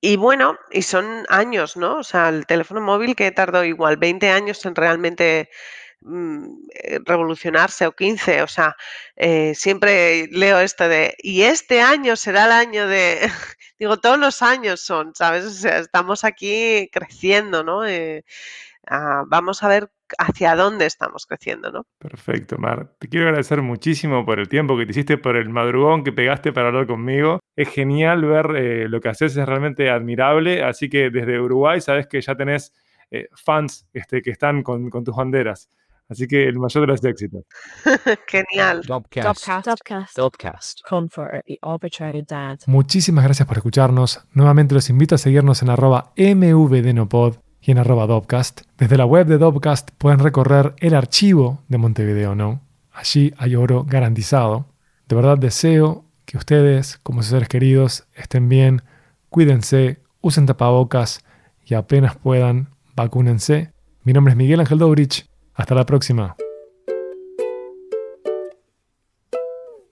y 0.00 0.16
bueno, 0.16 0.58
y 0.70 0.82
son 0.82 1.26
años, 1.28 1.76
¿no? 1.76 1.98
O 1.98 2.04
sea, 2.04 2.28
el 2.30 2.46
teléfono 2.46 2.80
móvil 2.80 3.14
que 3.16 3.30
tardó 3.32 3.64
igual 3.64 3.96
20 3.96 4.30
años 4.30 4.64
en 4.66 4.74
realmente 4.74 5.50
Mm, 6.02 6.62
eh, 6.74 6.98
revolucionarse 7.04 7.86
o 7.86 7.92
15, 7.92 8.42
o 8.42 8.46
sea, 8.48 8.74
eh, 9.16 9.54
siempre 9.54 10.28
leo 10.30 10.58
esto 10.60 10.88
de, 10.88 11.14
y 11.18 11.42
este 11.42 11.82
año 11.82 12.16
será 12.16 12.46
el 12.46 12.52
año 12.52 12.86
de, 12.88 13.20
digo, 13.78 13.98
todos 14.00 14.18
los 14.18 14.40
años 14.42 14.80
son, 14.80 15.14
¿sabes? 15.14 15.44
O 15.44 15.50
sea, 15.50 15.78
estamos 15.78 16.24
aquí 16.24 16.88
creciendo, 16.90 17.62
¿no? 17.64 17.86
Eh, 17.86 18.24
ah, 18.86 19.24
vamos 19.28 19.62
a 19.62 19.68
ver 19.68 19.90
hacia 20.18 20.56
dónde 20.56 20.86
estamos 20.86 21.26
creciendo, 21.26 21.70
¿no? 21.70 21.86
Perfecto, 21.98 22.58
Mar. 22.58 22.94
Te 22.98 23.08
quiero 23.08 23.26
agradecer 23.26 23.62
muchísimo 23.62 24.24
por 24.24 24.38
el 24.38 24.48
tiempo 24.48 24.76
que 24.76 24.84
te 24.86 24.92
hiciste, 24.92 25.18
por 25.18 25.36
el 25.36 25.48
madrugón 25.48 26.04
que 26.04 26.12
pegaste 26.12 26.52
para 26.52 26.68
hablar 26.68 26.86
conmigo. 26.86 27.40
Es 27.56 27.68
genial 27.68 28.24
ver 28.24 28.88
lo 28.88 29.00
que 29.00 29.08
haces, 29.08 29.36
es 29.36 29.46
realmente 29.46 29.90
admirable. 29.90 30.62
Así 30.62 30.88
que 30.88 31.10
desde 31.10 31.40
Uruguay 31.40 31.80
sabes 31.80 32.06
que 32.06 32.20
ya 32.20 32.34
tenés 32.34 32.72
fans 33.34 33.86
este, 33.92 34.22
que 34.22 34.30
están 34.30 34.62
con, 34.62 34.90
con 34.90 35.04
tus 35.04 35.14
banderas. 35.14 35.68
Así 36.10 36.26
que 36.26 36.48
el 36.48 36.58
mayor 36.58 36.82
de 36.82 36.86
los 36.88 37.04
éxitos. 37.04 37.44
Genial. 38.26 38.82
Dopcast. 38.82 39.46
Dubcast. 39.64 40.16
Dopcast. 40.16 40.80
Comfort 40.82 41.44
y 41.46 41.56
arbitrary 41.62 42.24
dad. 42.26 42.58
Muchísimas 42.66 43.24
gracias 43.24 43.46
por 43.46 43.56
escucharnos. 43.56 44.20
Nuevamente 44.32 44.74
los 44.74 44.90
invito 44.90 45.14
a 45.14 45.18
seguirnos 45.18 45.62
en 45.62 45.70
arroba 45.70 46.12
mvdenopod 46.16 47.36
y 47.60 47.70
en 47.70 47.78
arroba 47.78 48.06
Dopcast. 48.06 48.62
Desde 48.78 48.96
la 48.96 49.06
web 49.06 49.26
de 49.26 49.38
Dopcast 49.38 49.90
pueden 49.98 50.18
recorrer 50.20 50.74
el 50.78 50.94
archivo 50.94 51.60
de 51.68 51.78
Montevideo 51.78 52.34
No. 52.34 52.60
Allí 52.92 53.32
hay 53.38 53.54
oro 53.54 53.84
garantizado. 53.84 54.66
De 55.08 55.16
verdad 55.16 55.38
deseo 55.38 56.04
que 56.24 56.38
ustedes, 56.38 56.98
como 57.02 57.22
sus 57.22 57.30
seres 57.30 57.48
queridos, 57.48 58.04
estén 58.14 58.48
bien, 58.48 58.82
cuídense, 59.28 59.98
usen 60.20 60.46
tapabocas 60.46 61.24
y 61.64 61.74
apenas 61.74 62.16
puedan, 62.16 62.68
vacúnense. 62.94 63.72
Mi 64.04 64.12
nombre 64.12 64.32
es 64.32 64.36
Miguel 64.36 64.60
Ángel 64.60 64.78
Dobrich. 64.78 65.26
Hasta 65.54 65.74
la 65.74 65.86
próxima. 65.86 66.36